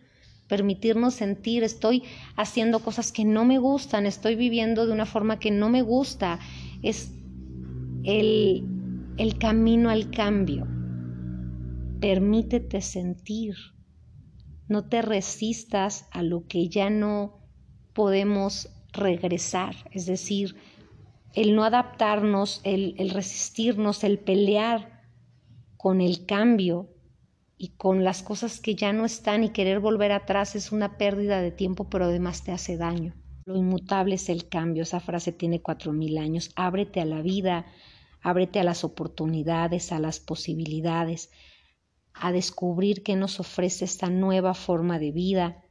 permitirnos 0.48 1.14
sentir, 1.14 1.62
estoy 1.62 2.02
haciendo 2.36 2.80
cosas 2.80 3.12
que 3.12 3.24
no 3.24 3.44
me 3.44 3.58
gustan, 3.58 4.06
estoy 4.06 4.34
viviendo 4.34 4.86
de 4.86 4.92
una 4.92 5.06
forma 5.06 5.38
que 5.38 5.50
no 5.50 5.70
me 5.70 5.82
gusta, 5.82 6.40
es 6.82 7.12
el, 8.04 8.66
el 9.16 9.38
camino 9.38 9.88
al 9.88 10.10
cambio 10.10 10.66
Permítete 12.04 12.82
sentir. 12.82 13.54
No 14.68 14.90
te 14.90 15.00
resistas 15.00 16.06
a 16.10 16.22
lo 16.22 16.46
que 16.46 16.68
ya 16.68 16.90
no 16.90 17.38
podemos 17.94 18.68
regresar. 18.92 19.74
Es 19.90 20.04
decir, 20.04 20.54
el 21.34 21.54
no 21.54 21.64
adaptarnos, 21.64 22.60
el, 22.64 23.10
resistirnos, 23.10 24.04
el 24.04 24.18
pelear 24.18 25.02
con 25.76 26.00
el 26.00 26.26
cambio 26.26 26.88
y 27.56 27.70
con 27.76 28.04
las 28.04 28.22
cosas 28.22 28.60
que 28.60 28.74
ya 28.74 28.92
no 28.92 29.04
están 29.04 29.44
y 29.44 29.50
querer 29.50 29.80
volver 29.80 30.12
atrás 30.12 30.56
es 30.56 30.72
una 30.72 30.96
pérdida 30.96 31.40
de 31.40 31.50
tiempo, 31.50 31.88
pero 31.88 32.06
además 32.06 32.44
te 32.44 32.52
hace 32.52 32.76
daño. 32.76 33.14
Lo 33.44 33.56
inmutable 33.56 34.14
es 34.14 34.28
el 34.28 34.48
cambio. 34.48 34.84
Esa 34.84 35.00
frase 35.00 35.32
tiene 35.32 35.60
cuatro 35.60 35.92
mil 35.92 36.16
años. 36.18 36.50
Ábrete 36.56 37.00
a 37.00 37.04
la 37.04 37.20
vida, 37.20 37.66
ábrete 38.22 38.60
a 38.60 38.64
las 38.64 38.84
oportunidades, 38.84 39.92
a 39.92 39.98
las 39.98 40.20
posibilidades 40.20 41.30
a 42.14 42.32
descubrir 42.32 43.02
qué 43.02 43.16
nos 43.16 43.40
ofrece 43.40 43.84
esta 43.84 44.08
nueva 44.08 44.54
forma 44.54 44.98
de 44.98 45.10
vida, 45.10 45.64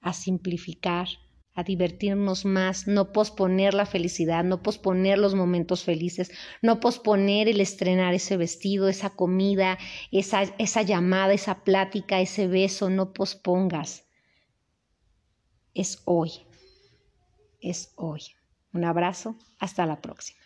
a 0.00 0.12
simplificar, 0.12 1.08
a 1.54 1.62
divertirnos 1.62 2.44
más, 2.44 2.86
no 2.86 3.12
posponer 3.12 3.74
la 3.74 3.86
felicidad, 3.86 4.42
no 4.44 4.62
posponer 4.62 5.18
los 5.18 5.34
momentos 5.34 5.84
felices, 5.84 6.30
no 6.62 6.80
posponer 6.80 7.48
el 7.48 7.60
estrenar 7.60 8.14
ese 8.14 8.36
vestido, 8.36 8.88
esa 8.88 9.10
comida, 9.10 9.78
esa, 10.10 10.42
esa 10.58 10.82
llamada, 10.82 11.34
esa 11.34 11.62
plática, 11.62 12.20
ese 12.20 12.46
beso, 12.46 12.88
no 12.90 13.12
pospongas. 13.12 14.04
es 15.74 16.02
hoy. 16.04 16.46
Es 17.60 17.92
hoy. 17.96 18.22
Un 18.72 18.84
abrazo. 18.84 19.36
Hasta 19.58 19.86
la 19.86 20.00
próxima. 20.00 20.41